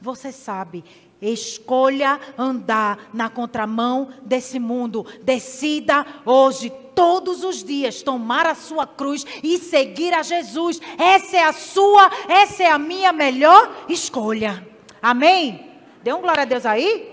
Você 0.00 0.30
sabe. 0.30 0.84
Escolha 1.20 2.20
andar 2.36 3.10
na 3.12 3.28
contramão 3.28 4.10
desse 4.22 4.58
mundo. 4.58 5.06
Decida 5.22 6.04
hoje, 6.24 6.70
todos 6.94 7.42
os 7.44 7.62
dias, 7.64 8.02
tomar 8.02 8.46
a 8.46 8.54
sua 8.54 8.86
cruz 8.86 9.24
e 9.42 9.58
seguir 9.58 10.12
a 10.14 10.22
Jesus. 10.22 10.80
Essa 10.98 11.36
é 11.36 11.44
a 11.44 11.52
sua, 11.52 12.10
essa 12.28 12.62
é 12.62 12.70
a 12.70 12.78
minha 12.78 13.12
melhor 13.12 13.84
escolha. 13.88 14.71
Amém? 15.02 15.72
Dê 16.00 16.12
um 16.12 16.20
glória 16.20 16.42
a 16.42 16.46
Deus 16.46 16.64
aí? 16.64 17.12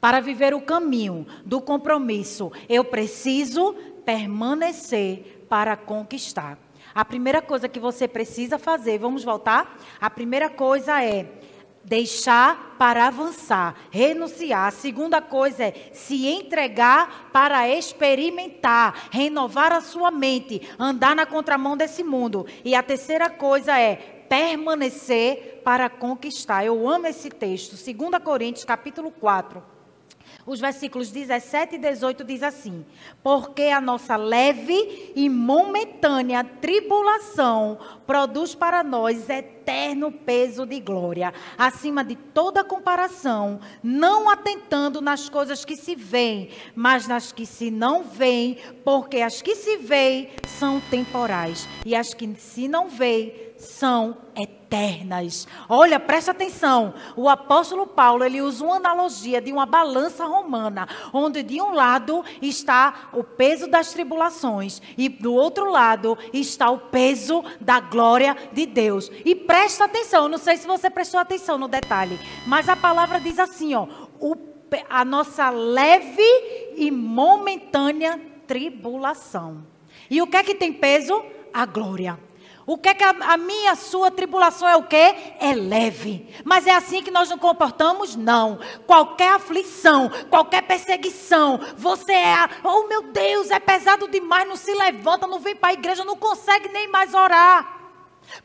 Para 0.00 0.20
viver 0.20 0.54
o 0.54 0.60
caminho 0.60 1.26
do 1.44 1.60
compromisso, 1.60 2.52
eu 2.68 2.84
preciso 2.84 3.74
permanecer 4.04 5.44
para 5.48 5.76
conquistar. 5.76 6.56
A 6.94 7.04
primeira 7.04 7.42
coisa 7.42 7.68
que 7.68 7.80
você 7.80 8.06
precisa 8.06 8.58
fazer, 8.58 8.98
vamos 8.98 9.24
voltar? 9.24 9.76
A 10.00 10.08
primeira 10.08 10.48
coisa 10.48 11.02
é 11.02 11.26
deixar 11.88 12.76
para 12.78 13.06
avançar, 13.06 13.74
renunciar. 13.90 14.68
A 14.68 14.70
segunda 14.70 15.20
coisa 15.20 15.64
é 15.64 15.90
se 15.92 16.26
entregar 16.26 17.30
para 17.32 17.68
experimentar, 17.68 19.08
renovar 19.10 19.72
a 19.72 19.80
sua 19.80 20.10
mente, 20.10 20.68
andar 20.78 21.16
na 21.16 21.26
contramão 21.26 21.76
desse 21.76 22.04
mundo. 22.04 22.46
E 22.64 22.74
a 22.74 22.82
terceira 22.82 23.30
coisa 23.30 23.78
é 23.78 23.96
permanecer 24.28 25.62
para 25.64 25.88
conquistar. 25.88 26.64
Eu 26.64 26.88
amo 26.88 27.06
esse 27.06 27.30
texto, 27.30 27.72
2 27.72 28.22
Coríntios, 28.22 28.64
capítulo 28.64 29.10
4 29.10 29.77
os 30.48 30.60
versículos 30.60 31.10
17 31.10 31.74
e 31.74 31.78
18 31.78 32.24
diz 32.24 32.42
assim: 32.42 32.84
Porque 33.22 33.64
a 33.64 33.82
nossa 33.82 34.16
leve 34.16 35.12
e 35.14 35.28
momentânea 35.28 36.42
tribulação 36.42 37.78
produz 38.06 38.54
para 38.54 38.82
nós 38.82 39.28
eterno 39.28 40.10
peso 40.10 40.64
de 40.64 40.80
glória, 40.80 41.34
acima 41.58 42.02
de 42.02 42.16
toda 42.16 42.64
comparação, 42.64 43.60
não 43.82 44.30
atentando 44.30 45.02
nas 45.02 45.28
coisas 45.28 45.66
que 45.66 45.76
se 45.76 45.94
veem, 45.94 46.48
mas 46.74 47.06
nas 47.06 47.30
que 47.30 47.44
se 47.44 47.70
não 47.70 48.02
veem, 48.02 48.56
porque 48.82 49.20
as 49.20 49.42
que 49.42 49.54
se 49.54 49.76
veem 49.76 50.30
são 50.58 50.80
temporais 50.80 51.68
e 51.84 51.94
as 51.94 52.14
que 52.14 52.34
se 52.36 52.66
não 52.66 52.88
veem 52.88 53.47
são 53.58 54.16
eternas. 54.36 55.48
Olha, 55.68 55.98
presta 55.98 56.30
atenção. 56.30 56.94
O 57.16 57.28
apóstolo 57.28 57.86
Paulo, 57.86 58.24
ele 58.24 58.40
usa 58.40 58.64
uma 58.64 58.76
analogia 58.76 59.40
de 59.40 59.52
uma 59.52 59.66
balança 59.66 60.24
romana, 60.24 60.88
onde 61.12 61.42
de 61.42 61.60
um 61.60 61.72
lado 61.72 62.24
está 62.40 63.10
o 63.12 63.24
peso 63.24 63.66
das 63.66 63.92
tribulações 63.92 64.80
e 64.96 65.08
do 65.08 65.34
outro 65.34 65.70
lado 65.70 66.16
está 66.32 66.70
o 66.70 66.78
peso 66.78 67.44
da 67.60 67.80
glória 67.80 68.36
de 68.52 68.64
Deus. 68.64 69.10
E 69.24 69.34
presta 69.34 69.84
atenção, 69.84 70.28
não 70.28 70.38
sei 70.38 70.56
se 70.56 70.66
você 70.66 70.88
prestou 70.88 71.18
atenção 71.18 71.58
no 71.58 71.68
detalhe, 71.68 72.18
mas 72.46 72.68
a 72.68 72.76
palavra 72.76 73.20
diz 73.20 73.38
assim, 73.38 73.74
ó, 73.74 73.86
o, 74.20 74.36
a 74.88 75.04
nossa 75.04 75.50
leve 75.50 76.22
e 76.76 76.90
momentânea 76.90 78.20
tribulação. 78.46 79.66
E 80.10 80.22
o 80.22 80.26
que 80.26 80.36
é 80.36 80.42
que 80.42 80.54
tem 80.54 80.72
peso? 80.72 81.22
A 81.52 81.66
glória. 81.66 82.27
O 82.68 82.76
que 82.76 82.90
é 82.90 82.94
que 82.94 83.02
a, 83.02 83.16
a 83.32 83.38
minha, 83.38 83.72
a 83.72 83.76
sua 83.76 84.10
tribulação 84.10 84.68
é 84.68 84.76
o 84.76 84.82
quê? 84.82 85.14
É 85.40 85.54
leve. 85.54 86.28
Mas 86.44 86.66
é 86.66 86.74
assim 86.74 87.02
que 87.02 87.10
nós 87.10 87.30
nos 87.30 87.40
comportamos? 87.40 88.14
Não. 88.14 88.60
Qualquer 88.86 89.32
aflição, 89.32 90.10
qualquer 90.28 90.60
perseguição, 90.64 91.58
você 91.78 92.12
é, 92.12 92.46
oh 92.62 92.86
meu 92.86 93.04
Deus, 93.04 93.50
é 93.50 93.58
pesado 93.58 94.06
demais, 94.06 94.46
não 94.46 94.54
se 94.54 94.70
levanta, 94.74 95.26
não 95.26 95.40
vem 95.40 95.56
para 95.56 95.70
a 95.70 95.72
igreja, 95.72 96.04
não 96.04 96.14
consegue 96.14 96.68
nem 96.68 96.86
mais 96.88 97.14
orar. 97.14 97.77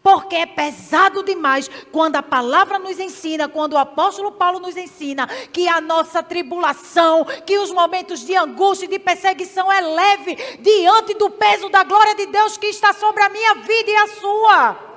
Porque 0.02 0.36
é 0.36 0.46
pesado 0.46 1.24
demais 1.24 1.69
quando 1.91 2.15
a 2.15 2.24
palavra 2.24 2.80
nos 2.80 3.00
ensina, 3.00 3.48
quando 3.48 3.74
o 3.74 3.78
apóstolo 3.78 4.32
Paulo 4.32 4.60
nos 4.60 4.78
ensina 4.78 5.28
que 5.28 5.67
a 5.67 5.82
nossa 5.82 6.24
tribulação, 6.24 7.26
que 7.46 7.58
os 7.60 7.72
momentos 7.72 8.26
de 8.26 8.36
angústia 8.36 8.86
e 8.86 8.89
de 8.89 9.00
perseguição 9.00 9.72
é 9.72 9.82
leve 9.82 10.36
diante 10.60 11.13
do 11.15 11.30
peso 11.30 11.69
da 11.69 11.84
glória 11.84 12.15
de 12.15 12.26
Deus 12.28 12.58
que 12.58 12.67
está 12.67 12.93
sobre 12.93 13.24
a 13.24 13.30
minha 13.30 13.56
vida 13.56 13.91
e 13.91 13.96
a 13.96 14.08
sua. 14.08 14.93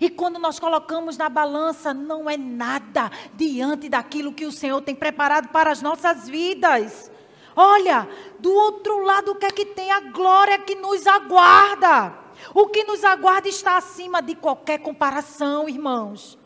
E 0.00 0.08
quando 0.08 0.38
nós 0.38 0.58
colocamos 0.58 1.18
na 1.18 1.28
balança, 1.28 1.92
não 1.92 2.28
é 2.28 2.36
nada 2.36 3.10
diante 3.34 3.88
daquilo 3.88 4.32
que 4.32 4.46
o 4.46 4.52
Senhor 4.52 4.80
tem 4.80 4.94
preparado 4.94 5.48
para 5.48 5.70
as 5.70 5.82
nossas 5.82 6.26
vidas. 6.26 7.10
Olha, 7.54 8.08
do 8.38 8.50
outro 8.50 9.04
lado, 9.04 9.32
o 9.32 9.34
que 9.34 9.44
é 9.44 9.50
que 9.50 9.66
tem 9.66 9.90
a 9.90 10.00
glória 10.00 10.58
que 10.58 10.74
nos 10.74 11.06
aguarda? 11.06 12.14
O 12.54 12.68
que 12.68 12.84
nos 12.84 13.04
aguarda 13.04 13.48
está 13.48 13.76
acima 13.76 14.20
de 14.22 14.34
qualquer 14.34 14.78
comparação, 14.78 15.68
irmãos. 15.68 16.38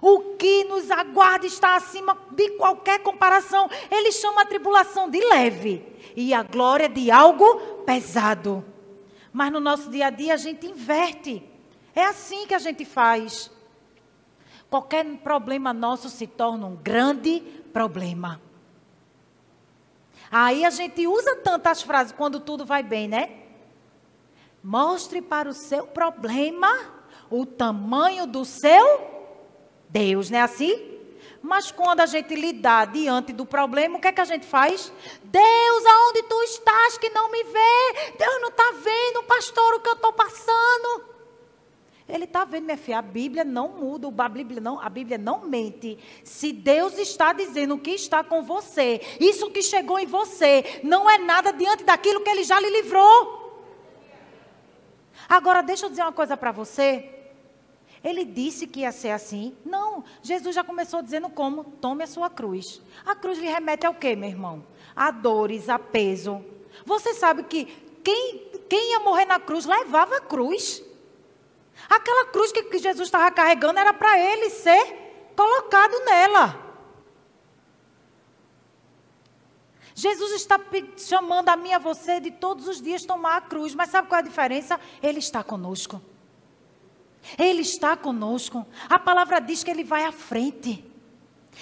O 0.00 0.36
que 0.36 0.64
nos 0.64 0.90
aguarda 0.90 1.46
está 1.46 1.76
acima 1.76 2.16
de 2.30 2.50
qualquer 2.50 3.00
comparação. 3.00 3.68
Ele 3.90 4.10
chama 4.12 4.42
a 4.42 4.46
tribulação 4.46 5.10
de 5.10 5.20
leve 5.20 5.86
e 6.16 6.32
a 6.32 6.42
glória 6.42 6.88
de 6.88 7.10
algo 7.10 7.82
pesado. 7.84 8.64
Mas 9.32 9.52
no 9.52 9.60
nosso 9.60 9.90
dia 9.90 10.06
a 10.06 10.10
dia 10.10 10.34
a 10.34 10.38
gente 10.38 10.66
inverte. 10.66 11.42
É 11.94 12.04
assim 12.06 12.46
que 12.46 12.54
a 12.54 12.58
gente 12.58 12.84
faz. 12.84 13.50
Qualquer 14.70 15.04
problema 15.18 15.72
nosso 15.72 16.08
se 16.08 16.26
torna 16.26 16.66
um 16.66 16.76
grande 16.76 17.40
problema. 17.72 18.40
Aí 20.30 20.64
a 20.64 20.70
gente 20.70 21.06
usa 21.06 21.36
tantas 21.36 21.82
frases 21.82 22.12
quando 22.12 22.40
tudo 22.40 22.64
vai 22.64 22.82
bem, 22.82 23.06
né? 23.06 23.43
Mostre 24.64 25.20
para 25.20 25.46
o 25.46 25.52
seu 25.52 25.86
problema 25.86 26.70
o 27.28 27.44
tamanho 27.44 28.26
do 28.26 28.46
seu 28.46 29.12
Deus, 29.90 30.30
não 30.30 30.38
é 30.38 30.42
assim? 30.42 30.94
Mas 31.42 31.70
quando 31.70 32.00
a 32.00 32.06
gente 32.06 32.34
lidar 32.34 32.86
diante 32.86 33.30
do 33.30 33.44
problema, 33.44 33.98
o 33.98 34.00
que 34.00 34.08
é 34.08 34.12
que 34.12 34.22
a 34.22 34.24
gente 34.24 34.46
faz? 34.46 34.90
Deus, 35.22 35.86
aonde 35.86 36.22
tu 36.22 36.42
estás 36.44 36.96
que 36.96 37.10
não 37.10 37.30
me 37.30 37.44
vê? 37.44 38.12
Deus 38.18 38.40
não 38.40 38.48
está 38.48 38.72
vendo, 38.82 39.22
pastor, 39.24 39.74
o 39.74 39.80
que 39.80 39.88
eu 39.90 39.94
estou 39.96 40.14
passando. 40.14 41.04
Ele 42.08 42.24
está 42.24 42.46
vendo, 42.46 42.64
minha 42.64 42.78
filha, 42.78 43.00
a 43.00 43.02
Bíblia 43.02 43.44
não 43.44 43.68
muda, 43.68 44.08
a 44.16 44.28
Bíblia 44.30 44.62
não, 44.62 44.80
a 44.80 44.88
Bíblia 44.88 45.18
não 45.18 45.46
mente. 45.46 45.98
Se 46.24 46.52
Deus 46.54 46.96
está 46.96 47.34
dizendo 47.34 47.74
o 47.74 47.78
que 47.78 47.90
está 47.90 48.24
com 48.24 48.42
você, 48.42 49.02
isso 49.20 49.50
que 49.50 49.60
chegou 49.60 49.98
em 49.98 50.06
você, 50.06 50.80
não 50.82 51.10
é 51.10 51.18
nada 51.18 51.52
diante 51.52 51.84
daquilo 51.84 52.22
que 52.22 52.30
Ele 52.30 52.44
já 52.44 52.58
lhe 52.58 52.70
livrou. 52.70 53.43
Agora, 55.28 55.62
deixa 55.62 55.86
eu 55.86 55.90
dizer 55.90 56.02
uma 56.02 56.12
coisa 56.12 56.36
para 56.36 56.52
você. 56.52 57.10
Ele 58.02 58.24
disse 58.24 58.66
que 58.66 58.80
ia 58.80 58.92
ser 58.92 59.10
assim? 59.10 59.56
Não. 59.64 60.04
Jesus 60.22 60.54
já 60.54 60.62
começou 60.62 61.00
dizendo 61.02 61.28
como? 61.30 61.64
Tome 61.64 62.04
a 62.04 62.06
sua 62.06 62.28
cruz. 62.28 62.82
A 63.06 63.14
cruz 63.14 63.38
lhe 63.38 63.46
remete 63.46 63.86
ao 63.86 63.94
quê, 63.94 64.14
meu 64.14 64.28
irmão? 64.28 64.64
A 64.94 65.10
dores, 65.10 65.68
a 65.68 65.78
peso. 65.78 66.44
Você 66.84 67.14
sabe 67.14 67.44
que 67.44 67.64
quem, 68.04 68.50
quem 68.68 68.92
ia 68.92 69.00
morrer 69.00 69.24
na 69.24 69.40
cruz 69.40 69.64
levava 69.64 70.16
a 70.16 70.20
cruz. 70.20 70.82
Aquela 71.88 72.26
cruz 72.26 72.52
que, 72.52 72.64
que 72.64 72.78
Jesus 72.78 73.08
estava 73.08 73.30
carregando 73.30 73.78
era 73.78 73.94
para 73.94 74.18
ele 74.18 74.50
ser 74.50 75.32
colocado 75.34 76.04
nela. 76.04 76.63
Jesus 79.94 80.32
está 80.32 80.60
chamando 80.96 81.48
a 81.48 81.56
mim 81.56 81.68
e 81.68 81.72
a 81.74 81.78
você 81.78 82.18
de 82.18 82.32
todos 82.32 82.66
os 82.66 82.82
dias 82.82 83.04
tomar 83.04 83.36
a 83.36 83.40
cruz, 83.40 83.74
mas 83.74 83.90
sabe 83.90 84.08
qual 84.08 84.18
é 84.18 84.22
a 84.22 84.26
diferença? 84.26 84.80
Ele 85.02 85.20
está 85.20 85.44
conosco. 85.44 86.02
Ele 87.38 87.62
está 87.62 87.96
conosco. 87.96 88.66
A 88.88 88.98
palavra 88.98 89.40
diz 89.40 89.62
que 89.62 89.70
ele 89.70 89.84
vai 89.84 90.04
à 90.04 90.12
frente. 90.12 90.84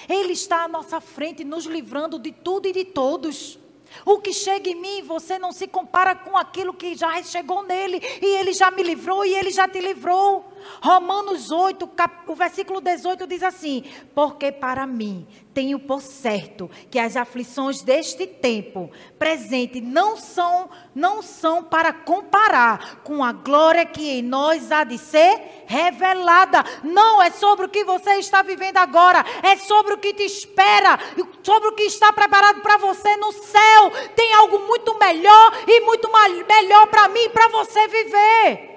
Ele 0.09 0.33
está 0.33 0.65
à 0.65 0.69
nossa 0.69 1.01
frente, 1.01 1.45
nos 1.45 1.67
livrando 1.67 2.19
de 2.19 2.33
tudo 2.33 2.67
e 2.67 2.73
de 2.73 2.85
todos. 2.85 3.59
O 4.07 4.19
que 4.19 4.33
chega 4.33 4.71
em 4.71 4.75
mim, 4.75 5.03
você 5.03 5.39
não 5.39 5.53
se 5.53 5.67
compara 5.69 6.15
com 6.15 6.37
aquilo 6.37 6.73
que 6.73 6.95
já 6.95 7.23
chegou 7.23 7.63
nele, 7.63 8.01
e 8.23 8.27
ele 8.39 8.55
já 8.55 8.71
me 8.71 8.83
livrou 8.83 9.25
e 9.25 9.35
ele 9.35 9.51
já 9.51 9.69
te 9.69 9.81
livrou. 9.81 10.52
Romanos 10.83 11.51
8, 11.51 11.87
cap, 11.89 12.31
o 12.31 12.35
versículo 12.35 12.81
18 12.81 13.27
diz 13.27 13.43
assim: 13.43 13.85
Porque 14.15 14.51
para 14.51 14.87
mim 14.87 15.27
tenho 15.55 15.79
por 15.79 16.01
certo 16.01 16.71
que 16.91 16.99
as 16.99 17.17
aflições 17.17 17.83
deste 17.83 18.27
tempo 18.27 18.91
presente 19.19 19.81
não 19.81 20.17
são, 20.17 20.71
não 20.95 21.23
são 21.23 21.63
para 21.63 21.93
comparar 21.93 23.03
com 23.05 23.23
a 23.23 23.33
glória 23.33 23.85
que 23.85 24.11
em 24.11 24.23
nós 24.23 24.73
há 24.73 24.85
de 24.85 24.99
ser 24.99 25.65
revelada. 25.67 26.65
Não 26.83 27.23
é 27.23 27.31
sobre 27.31 27.67
o 27.67 27.69
que 27.69 27.85
você 27.85 28.13
está 28.15 28.43
vivendo 28.43 28.79
agora, 28.79 29.25
é 29.43 29.57
sobre 29.57 29.95
o 29.95 29.99
que 29.99 30.15
te 30.15 30.25
espera, 30.25 30.99
sobre 31.43 31.69
o 31.69 31.75
que 31.75 31.85
está 31.85 32.13
preparado 32.13 32.61
para 32.61 32.79
você 32.79 33.17
no 33.17 33.33
céu. 33.33 33.91
Tem 34.17 34.33
algo 34.35 34.61
muito 34.61 34.99
melhor 34.99 35.53
e 35.67 35.81
muito 35.83 36.11
melhor 36.49 36.87
para 36.87 37.09
mim 37.09 37.21
e 37.21 37.29
para 37.29 37.49
você 37.49 37.89
viver. 37.89 38.72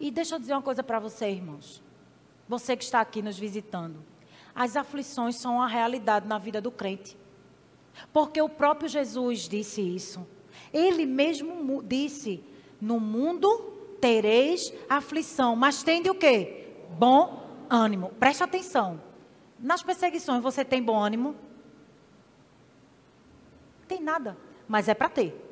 E 0.00 0.10
deixa 0.10 0.34
eu 0.34 0.38
dizer 0.38 0.52
uma 0.52 0.62
coisa 0.62 0.82
para 0.82 0.98
você, 0.98 1.30
irmãos. 1.30 1.82
Você 2.48 2.76
que 2.76 2.84
está 2.84 3.00
aqui 3.00 3.20
nos 3.20 3.38
visitando. 3.38 4.02
As 4.54 4.76
aflições 4.76 5.36
são 5.36 5.56
uma 5.56 5.68
realidade 5.68 6.26
na 6.26 6.38
vida 6.38 6.60
do 6.60 6.70
crente. 6.70 7.16
Porque 8.12 8.40
o 8.40 8.48
próprio 8.48 8.88
Jesus 8.88 9.48
disse 9.48 9.80
isso. 9.80 10.26
Ele 10.72 11.04
mesmo 11.04 11.82
disse: 11.82 12.42
No 12.80 13.00
mundo 13.00 13.48
tereis 14.00 14.72
aflição, 14.88 15.56
mas 15.56 15.82
tende 15.82 16.08
o 16.08 16.14
quê? 16.14 16.66
Bom 16.98 17.66
ânimo. 17.68 18.10
Preste 18.18 18.42
atenção. 18.42 19.00
Nas 19.58 19.82
perseguições 19.82 20.42
você 20.42 20.64
tem 20.64 20.82
bom 20.82 20.98
ânimo? 20.98 21.34
Tem 23.88 24.00
nada, 24.00 24.36
mas 24.68 24.88
é 24.88 24.94
para 24.94 25.08
ter. 25.08 25.47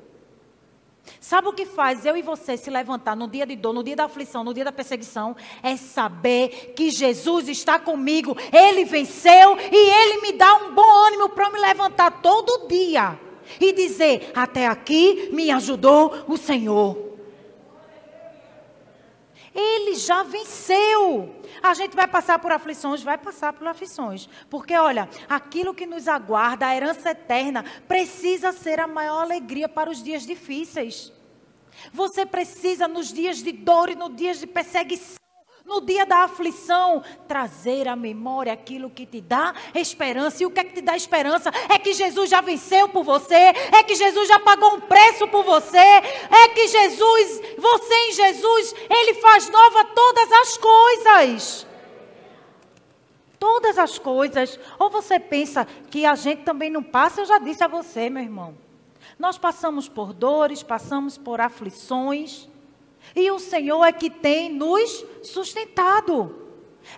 Sabe 1.21 1.49
o 1.49 1.53
que 1.53 1.67
faz 1.67 2.05
eu 2.05 2.17
e 2.17 2.23
você 2.23 2.57
se 2.57 2.71
levantar 2.71 3.17
no 3.17 3.29
dia 3.29 3.47
de 3.47 3.57
dor, 3.57 3.73
no 3.73 3.83
dia 3.83 3.97
da 3.97 4.05
aflição, 4.05 4.45
no 4.45 4.55
dia 4.55 4.65
da 4.65 4.73
perseguição? 4.73 5.37
É 5.63 5.77
saber 5.77 6.75
que 6.77 6.91
Jesus 6.91 7.49
está 7.49 7.79
comigo, 7.79 8.37
Ele 8.53 8.85
venceu 8.85 9.57
e 9.59 9.91
Ele 9.91 10.21
me 10.23 10.33
dá 10.33 10.55
um 10.57 10.75
bom 10.75 11.07
ânimo 11.07 11.29
para 11.31 11.51
me 11.51 11.59
levantar 11.59 12.23
todo 12.23 12.69
dia 12.69 13.19
e 13.61 13.73
dizer: 13.73 14.33
Até 14.35 14.67
aqui 14.67 15.31
me 15.33 15.51
ajudou 15.51 16.25
o 16.29 16.37
Senhor. 16.37 17.16
Ele 19.57 19.95
já 19.95 20.23
venceu. 20.23 21.35
A 21.63 21.73
gente 21.73 21.97
vai 21.97 22.07
passar 22.07 22.39
por 22.39 22.53
aflições, 22.53 23.03
vai 23.03 23.17
passar 23.17 23.55
por 23.55 23.67
aflições. 23.67 24.29
Porque, 24.51 24.77
olha, 24.77 25.09
aquilo 25.27 25.75
que 25.75 25.87
nos 25.87 26.07
aguarda, 26.07 26.67
a 26.67 26.77
herança 26.77 27.11
eterna, 27.11 27.65
precisa 27.89 28.53
ser 28.53 28.79
a 28.79 28.87
maior 28.87 29.23
alegria 29.23 29.67
para 29.67 29.91
os 29.91 30.03
dias 30.03 30.27
difíceis. 30.27 31.11
Você 31.91 32.27
precisa, 32.27 32.87
nos 32.87 33.13
dias 33.13 33.39
de 33.39 33.53
dor 33.53 33.89
e 33.89 33.95
nos 33.95 34.15
dias 34.15 34.39
de 34.39 34.47
perseguição, 34.47 35.17
no 35.67 35.81
dia 35.81 36.07
da 36.07 36.19
aflição, 36.19 37.03
trazer 37.27 37.89
à 37.89 37.97
memória 37.97 38.53
aquilo 38.53 38.89
que 38.89 39.05
te 39.05 39.21
dá 39.21 39.53
esperança. 39.75 40.43
E 40.43 40.47
o 40.47 40.51
que 40.51 40.61
é 40.61 40.65
que 40.65 40.75
te 40.75 40.81
dá 40.81 40.97
esperança? 40.97 41.51
É 41.69 41.77
que 41.77 41.93
Jesus 41.93 42.31
já 42.31 42.41
venceu 42.41 42.89
por 42.89 43.03
você, 43.03 43.35
é 43.35 43.83
que 43.83 43.97
Jesus 43.97 44.29
já 44.29 44.39
pagou 44.39 44.77
um 44.77 44.81
preço 44.81 45.27
por 45.27 45.43
você, 45.43 45.77
é 45.77 46.49
que 46.55 46.69
Jesus, 46.69 47.41
você 47.59 47.95
em 47.95 48.13
Jesus, 48.13 48.75
Ele 48.89 49.15
faz 49.15 49.51
nova 49.51 49.85
todas 49.87 50.33
as 50.33 50.57
coisas. 50.57 51.67
Todas 53.39 53.77
as 53.77 53.99
coisas. 53.99 54.59
Ou 54.79 54.89
você 54.89 55.19
pensa 55.19 55.67
que 55.91 56.07
a 56.07 56.15
gente 56.15 56.43
também 56.43 56.71
não 56.71 56.83
passa? 56.83 57.23
Eu 57.23 57.27
já 57.27 57.39
disse 57.39 57.65
a 57.65 57.69
você, 57.69 58.09
meu 58.09 58.23
irmão. 58.23 58.57
Nós 59.19 59.37
passamos 59.37 59.89
por 59.89 60.13
dores, 60.13 60.63
passamos 60.63 61.19
por 61.19 61.41
aflições. 61.41 62.49
E 63.15 63.31
o 63.31 63.39
Senhor 63.39 63.85
é 63.85 63.93
que 63.93 64.11
tem 64.11 64.53
nos 64.53 65.05
sustentado. 65.23 66.47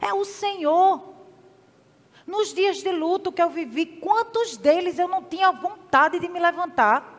É 0.00 0.12
o 0.12 0.24
Senhor. 0.24 1.14
Nos 2.26 2.52
dias 2.52 2.78
de 2.78 2.92
luto 2.92 3.32
que 3.32 3.42
eu 3.42 3.50
vivi, 3.50 3.86
quantos 3.86 4.56
deles 4.56 4.98
eu 4.98 5.08
não 5.08 5.24
tinha 5.24 5.50
vontade 5.50 6.18
de 6.18 6.28
me 6.28 6.38
levantar? 6.38 7.16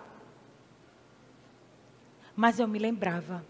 Mas 2.35 2.59
eu 2.59 2.67
me 2.67 2.79
lembrava 2.79 3.45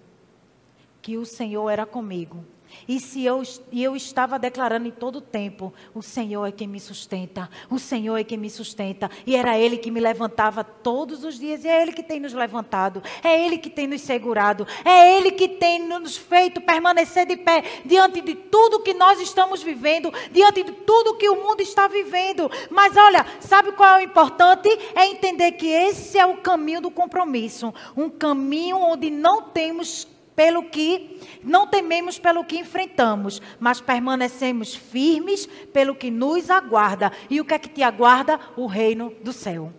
que 1.02 1.18
o 1.18 1.26
Senhor 1.26 1.70
era 1.70 1.86
comigo 1.86 2.46
e 2.88 3.00
se 3.00 3.24
eu, 3.24 3.42
e 3.72 3.84
eu 3.84 3.96
estava 3.96 4.40
declarando 4.40 4.88
em 4.88 4.92
todo 4.92 5.18
o 5.18 5.22
tempo: 5.22 5.74
o 5.94 6.02
Senhor 6.02 6.46
é 6.46 6.52
quem 6.52 6.68
me 6.68 6.80
sustenta, 6.80 7.50
o 7.70 7.80
Senhor 7.80 8.18
é 8.18 8.24
quem 8.24 8.38
me 8.38 8.50
sustenta. 8.50 9.10
E 9.26 9.36
era 9.36 9.58
Ele 9.58 9.78
que 9.78 9.92
me 9.92 10.00
levantava 10.00 10.64
todos 10.64 11.24
os 11.24 11.40
dias, 11.40 11.64
e 11.64 11.68
é 11.68 11.82
Ele 11.82 11.92
que 11.92 12.04
tem 12.04 12.20
nos 12.20 12.34
levantado, 12.34 13.02
é 13.24 13.46
Ele 13.46 13.58
que 13.58 13.70
tem 13.70 13.88
nos 13.88 14.02
segurado, 14.02 14.68
é 14.84 15.18
Ele 15.18 15.32
que 15.32 15.48
tem 15.48 15.80
nos 15.80 16.18
feito 16.18 16.62
permanecer 16.62 17.26
de 17.26 17.38
pé 17.38 17.64
diante 17.86 18.22
de 18.22 18.36
tudo 18.36 18.82
que 18.82 18.94
nós 18.94 19.20
estamos 19.20 19.62
vivendo, 19.62 20.14
diante 20.32 20.64
de 20.64 20.72
tudo 20.72 21.18
que 21.18 21.30
o 21.30 21.36
mundo 21.36 21.62
está 21.62 21.88
vivendo. 21.88 22.50
Mas 22.70 22.96
olha, 22.96 23.26
sabe 23.40 23.72
qual 23.72 23.98
é 23.98 24.02
o 24.02 24.06
importante? 24.06 24.70
É 24.96 25.06
entender 25.08 25.54
que 25.54 25.68
esse 25.68 26.18
é 26.18 26.26
o 26.26 26.38
caminho 26.38 26.82
do 26.82 26.92
compromisso 26.92 27.74
um 27.96 28.10
caminho 28.10 28.78
onde 28.78 29.10
não 29.10 29.42
temos 29.42 30.08
pelo 30.40 30.64
que 30.64 31.20
não 31.44 31.68
tememos 31.68 32.18
pelo 32.18 32.46
que 32.46 32.58
enfrentamos, 32.58 33.42
mas 33.60 33.82
permanecemos 33.82 34.74
firmes 34.74 35.46
pelo 35.74 35.94
que 35.94 36.10
nos 36.10 36.50
aguarda. 36.50 37.12
E 37.30 37.42
o 37.42 37.46
que 37.46 37.54
é 37.54 37.60
que 37.60 37.68
te 37.68 37.84
aguarda? 37.84 38.40
O 38.56 38.66
reino 38.66 39.14
do 39.22 39.34
céu. 39.34 39.74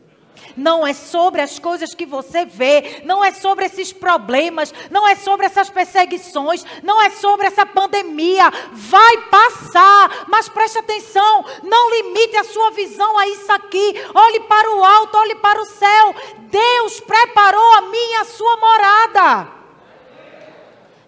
Não 0.54 0.86
é 0.86 0.92
sobre 0.92 1.40
as 1.40 1.58
coisas 1.58 1.94
que 1.94 2.04
você 2.04 2.44
vê, 2.44 3.00
não 3.06 3.24
é 3.24 3.32
sobre 3.32 3.64
esses 3.64 3.90
problemas, 3.90 4.74
não 4.90 5.08
é 5.08 5.14
sobre 5.14 5.46
essas 5.46 5.70
perseguições, 5.70 6.62
não 6.82 7.00
é 7.00 7.08
sobre 7.08 7.46
essa 7.46 7.64
pandemia. 7.64 8.50
Vai 8.70 9.16
passar, 9.30 10.26
mas 10.28 10.46
preste 10.46 10.76
atenção, 10.76 11.42
não 11.62 11.90
limite 11.90 12.36
a 12.36 12.44
sua 12.44 12.70
visão 12.72 13.18
a 13.18 13.26
isso 13.28 13.50
aqui. 13.50 13.94
Olhe 14.14 14.40
para 14.40 14.76
o 14.76 14.84
alto, 14.84 15.16
olhe 15.16 15.36
para 15.36 15.62
o 15.62 15.64
céu. 15.64 16.14
Deus 16.50 17.00
preparou 17.00 17.72
a 17.76 17.80
minha 17.82 18.20
a 18.20 18.24
sua 18.26 18.56
morada. 18.58 19.59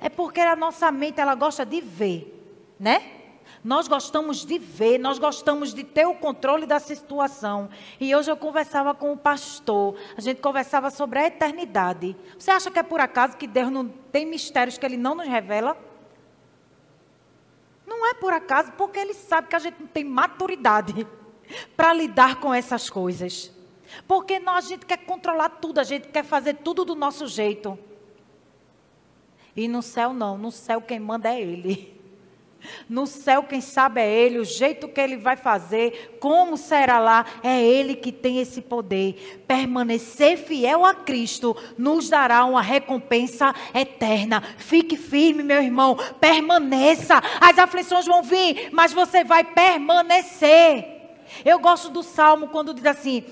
É 0.02 0.08
porque 0.08 0.40
a 0.40 0.56
nossa 0.56 0.90
mente 0.90 1.20
ela 1.20 1.36
gosta 1.36 1.64
de 1.64 1.80
ver, 1.80 2.74
né? 2.78 3.20
Nós 3.62 3.86
gostamos 3.86 4.44
de 4.44 4.58
ver, 4.58 4.98
nós 4.98 5.20
gostamos 5.20 5.72
de 5.72 5.84
ter 5.84 6.04
o 6.04 6.14
controle 6.16 6.66
da 6.66 6.80
situação. 6.80 7.70
E 8.00 8.12
hoje 8.12 8.28
eu 8.28 8.36
conversava 8.36 8.92
com 8.92 9.12
o 9.12 9.16
pastor, 9.16 9.94
a 10.16 10.20
gente 10.20 10.40
conversava 10.40 10.90
sobre 10.90 11.20
a 11.20 11.26
eternidade. 11.28 12.16
Você 12.36 12.50
acha 12.50 12.68
que 12.68 12.80
é 12.80 12.82
por 12.82 13.00
acaso 13.00 13.36
que 13.36 13.46
Deus 13.46 13.70
não 13.70 13.86
tem 13.86 14.26
mistérios 14.26 14.76
que 14.76 14.84
ele 14.84 14.96
não 14.96 15.14
nos 15.14 15.28
revela? 15.28 15.76
Não 17.86 18.04
é 18.04 18.14
por 18.14 18.32
acaso, 18.32 18.72
porque 18.72 18.98
ele 18.98 19.14
sabe 19.14 19.46
que 19.46 19.54
a 19.54 19.60
gente 19.60 19.78
não 19.78 19.86
tem 19.86 20.02
maturidade 20.02 21.06
para 21.76 21.92
lidar 21.92 22.40
com 22.40 22.52
essas 22.52 22.90
coisas. 22.90 23.52
Porque 24.08 24.40
nós, 24.40 24.64
a 24.64 24.68
gente 24.68 24.84
quer 24.84 24.96
controlar 24.98 25.48
tudo, 25.48 25.78
a 25.78 25.84
gente 25.84 26.08
quer 26.08 26.24
fazer 26.24 26.54
tudo 26.54 26.84
do 26.84 26.96
nosso 26.96 27.28
jeito. 27.28 27.78
E 29.54 29.68
no 29.68 29.82
céu 29.82 30.12
não, 30.12 30.38
no 30.38 30.50
céu 30.50 30.80
quem 30.80 30.98
manda 30.98 31.28
é 31.28 31.40
Ele. 31.40 31.92
No 32.88 33.06
céu 33.06 33.42
quem 33.42 33.60
sabe 33.60 34.00
é 34.00 34.08
Ele, 34.08 34.38
o 34.38 34.44
jeito 34.44 34.88
que 34.88 35.00
Ele 35.00 35.16
vai 35.16 35.36
fazer, 35.36 36.16
como 36.20 36.56
será 36.56 36.98
lá, 36.98 37.26
é 37.42 37.60
Ele 37.60 37.96
que 37.96 38.12
tem 38.12 38.38
esse 38.38 38.60
poder. 38.60 39.42
Permanecer 39.46 40.38
fiel 40.38 40.84
a 40.84 40.94
Cristo 40.94 41.56
nos 41.76 42.08
dará 42.08 42.44
uma 42.44 42.62
recompensa 42.62 43.54
eterna. 43.74 44.42
Fique 44.58 44.96
firme, 44.96 45.42
meu 45.42 45.62
irmão, 45.62 45.96
permaneça. 46.20 47.20
As 47.40 47.58
aflições 47.58 48.06
vão 48.06 48.22
vir, 48.22 48.70
mas 48.72 48.92
você 48.92 49.24
vai 49.24 49.44
permanecer. 49.44 51.00
Eu 51.44 51.58
gosto 51.58 51.88
do 51.88 52.02
salmo 52.02 52.48
quando 52.48 52.74
diz 52.74 52.86
assim: 52.86 53.24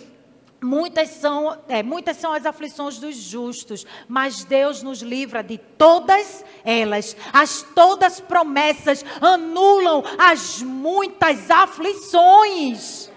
Muitas 0.63 1.09
são, 1.09 1.59
é, 1.69 1.83
muitas 1.83 2.19
são 2.19 2.35
as 2.35 2.45
aflições 2.45 2.99
dos 2.99 3.17
justos, 3.17 3.87
mas 4.07 4.45
Deus 4.45 4.83
nos 4.83 5.01
livra 5.01 5.43
de 5.43 5.57
todas 5.57 6.45
elas. 6.63 7.17
As 7.33 7.63
todas 7.75 8.21
promessas 8.21 9.03
anulam 9.23 10.05
as 10.19 10.61
muitas 10.61 11.51
aflições. 11.51 13.11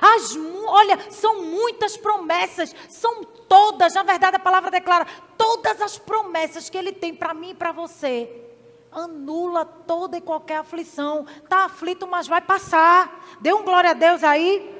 As, 0.00 0.36
olha, 0.66 0.98
são 1.12 1.44
muitas 1.44 1.96
promessas, 1.96 2.74
são 2.88 3.22
todas, 3.22 3.94
na 3.94 4.02
verdade 4.02 4.34
a 4.34 4.40
palavra 4.40 4.68
declara, 4.68 5.06
todas 5.38 5.80
as 5.80 5.96
promessas 5.96 6.68
que 6.68 6.76
Ele 6.76 6.90
tem 6.90 7.14
para 7.14 7.32
mim 7.32 7.50
e 7.50 7.54
para 7.54 7.70
você. 7.70 8.28
Anula 8.90 9.64
toda 9.64 10.16
e 10.16 10.20
qualquer 10.20 10.56
aflição. 10.56 11.24
Está 11.36 11.66
aflito, 11.66 12.04
mas 12.06 12.26
vai 12.26 12.40
passar. 12.40 13.38
Dê 13.40 13.52
um 13.52 13.62
glória 13.62 13.90
a 13.90 13.94
Deus 13.94 14.24
aí 14.24 14.73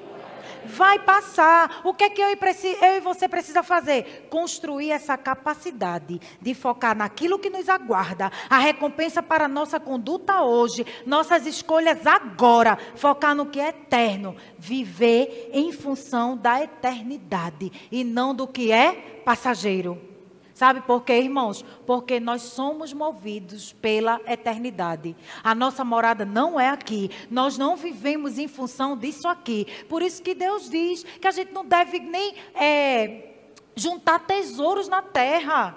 vai 0.66 0.98
passar. 0.98 1.80
O 1.84 1.92
que 1.92 2.04
é 2.04 2.10
que 2.10 2.20
eu 2.20 2.30
e, 2.30 2.38
eu 2.82 2.96
e 2.96 3.00
você 3.00 3.28
precisa 3.28 3.62
fazer? 3.62 4.26
Construir 4.30 4.90
essa 4.90 5.16
capacidade 5.16 6.20
de 6.40 6.54
focar 6.54 6.96
naquilo 6.96 7.38
que 7.38 7.50
nos 7.50 7.68
aguarda, 7.68 8.30
a 8.48 8.58
recompensa 8.58 9.22
para 9.22 9.46
a 9.46 9.48
nossa 9.48 9.78
conduta 9.80 10.42
hoje, 10.42 10.86
nossas 11.06 11.46
escolhas 11.46 12.06
agora, 12.06 12.78
focar 12.94 13.34
no 13.34 13.46
que 13.46 13.60
é 13.60 13.68
eterno, 13.68 14.36
viver 14.58 15.50
em 15.52 15.72
função 15.72 16.36
da 16.36 16.62
eternidade 16.62 17.70
e 17.90 18.04
não 18.04 18.34
do 18.34 18.46
que 18.46 18.72
é 18.72 19.22
passageiro. 19.24 20.13
Sabe 20.54 20.82
por 20.82 21.02
quê, 21.02 21.14
irmãos? 21.18 21.64
Porque 21.84 22.20
nós 22.20 22.42
somos 22.42 22.92
movidos 22.92 23.72
pela 23.72 24.20
eternidade. 24.24 25.16
A 25.42 25.52
nossa 25.52 25.84
morada 25.84 26.24
não 26.24 26.60
é 26.60 26.68
aqui. 26.68 27.10
Nós 27.28 27.58
não 27.58 27.76
vivemos 27.76 28.38
em 28.38 28.46
função 28.46 28.96
disso 28.96 29.26
aqui. 29.26 29.66
Por 29.88 30.00
isso 30.00 30.22
que 30.22 30.32
Deus 30.32 30.70
diz 30.70 31.02
que 31.02 31.26
a 31.26 31.32
gente 31.32 31.52
não 31.52 31.64
deve 31.64 31.98
nem 31.98 32.36
é, 32.54 33.32
juntar 33.74 34.20
tesouros 34.20 34.86
na 34.86 35.02
terra. 35.02 35.76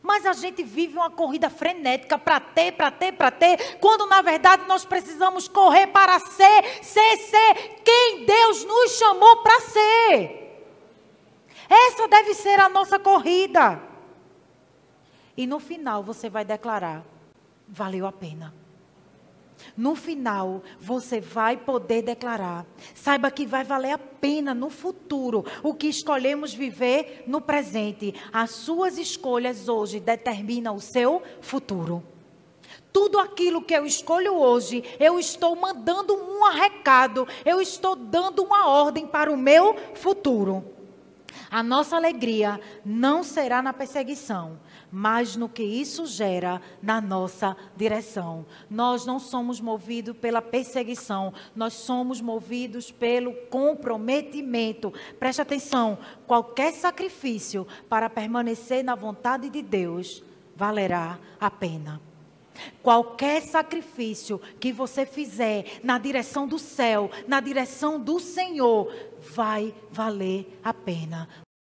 Mas 0.00 0.24
a 0.24 0.32
gente 0.32 0.62
vive 0.62 0.96
uma 0.96 1.10
corrida 1.10 1.50
frenética 1.50 2.16
para 2.16 2.38
ter, 2.38 2.70
para 2.70 2.92
ter, 2.92 3.10
para 3.10 3.32
ter, 3.32 3.78
quando 3.80 4.06
na 4.06 4.22
verdade 4.22 4.62
nós 4.68 4.84
precisamos 4.84 5.48
correr 5.48 5.88
para 5.88 6.20
ser, 6.20 6.84
ser, 6.84 7.16
ser 7.16 7.54
quem 7.84 8.24
Deus 8.24 8.64
nos 8.64 8.92
chamou 8.92 9.38
para 9.38 9.60
ser. 9.62 10.45
Essa 11.68 12.08
deve 12.08 12.34
ser 12.34 12.60
a 12.60 12.68
nossa 12.68 12.98
corrida. 12.98 13.80
E 15.36 15.46
no 15.46 15.58
final 15.58 16.02
você 16.02 16.30
vai 16.30 16.44
declarar: 16.44 17.04
valeu 17.68 18.06
a 18.06 18.12
pena. 18.12 18.54
No 19.76 19.94
final, 19.94 20.62
você 20.78 21.20
vai 21.20 21.56
poder 21.56 22.02
declarar. 22.02 22.66
Saiba 22.94 23.30
que 23.30 23.46
vai 23.46 23.64
valer 23.64 23.92
a 23.92 23.98
pena 23.98 24.54
no 24.54 24.70
futuro 24.70 25.44
o 25.62 25.74
que 25.74 25.86
escolhemos 25.88 26.54
viver 26.54 27.24
no 27.26 27.40
presente. 27.40 28.14
As 28.32 28.50
suas 28.50 28.98
escolhas 28.98 29.68
hoje 29.68 29.98
determinam 29.98 30.76
o 30.76 30.80
seu 30.80 31.22
futuro. 31.40 32.02
Tudo 32.92 33.18
aquilo 33.18 33.62
que 33.62 33.74
eu 33.74 33.84
escolho 33.84 34.34
hoje, 34.34 34.82
eu 34.98 35.18
estou 35.18 35.54
mandando 35.54 36.14
um 36.14 36.50
recado, 36.50 37.28
eu 37.44 37.60
estou 37.60 37.94
dando 37.94 38.42
uma 38.42 38.68
ordem 38.68 39.06
para 39.06 39.30
o 39.30 39.36
meu 39.36 39.76
futuro. 39.94 40.75
A 41.56 41.62
nossa 41.62 41.96
alegria 41.96 42.60
não 42.84 43.22
será 43.22 43.62
na 43.62 43.72
perseguição, 43.72 44.60
mas 44.92 45.36
no 45.36 45.48
que 45.48 45.62
isso 45.62 46.04
gera 46.04 46.60
na 46.82 47.00
nossa 47.00 47.56
direção. 47.74 48.44
Nós 48.68 49.06
não 49.06 49.18
somos 49.18 49.58
movidos 49.58 50.14
pela 50.14 50.42
perseguição, 50.42 51.32
nós 51.54 51.72
somos 51.72 52.20
movidos 52.20 52.90
pelo 52.92 53.32
comprometimento. 53.48 54.92
Preste 55.18 55.40
atenção: 55.40 55.96
qualquer 56.26 56.74
sacrifício 56.74 57.66
para 57.88 58.10
permanecer 58.10 58.84
na 58.84 58.94
vontade 58.94 59.48
de 59.48 59.62
Deus 59.62 60.22
valerá 60.54 61.18
a 61.40 61.50
pena. 61.50 62.02
Qualquer 62.82 63.40
sacrifício 63.40 64.38
que 64.60 64.74
você 64.74 65.06
fizer 65.06 65.80
na 65.82 65.96
direção 65.96 66.46
do 66.46 66.58
céu, 66.58 67.10
na 67.26 67.40
direção 67.40 67.98
do 67.98 68.20
Senhor, 68.20 68.92
vai 69.20 69.74
valer 69.90 70.58
a 70.62 70.72
pena, 70.72 71.28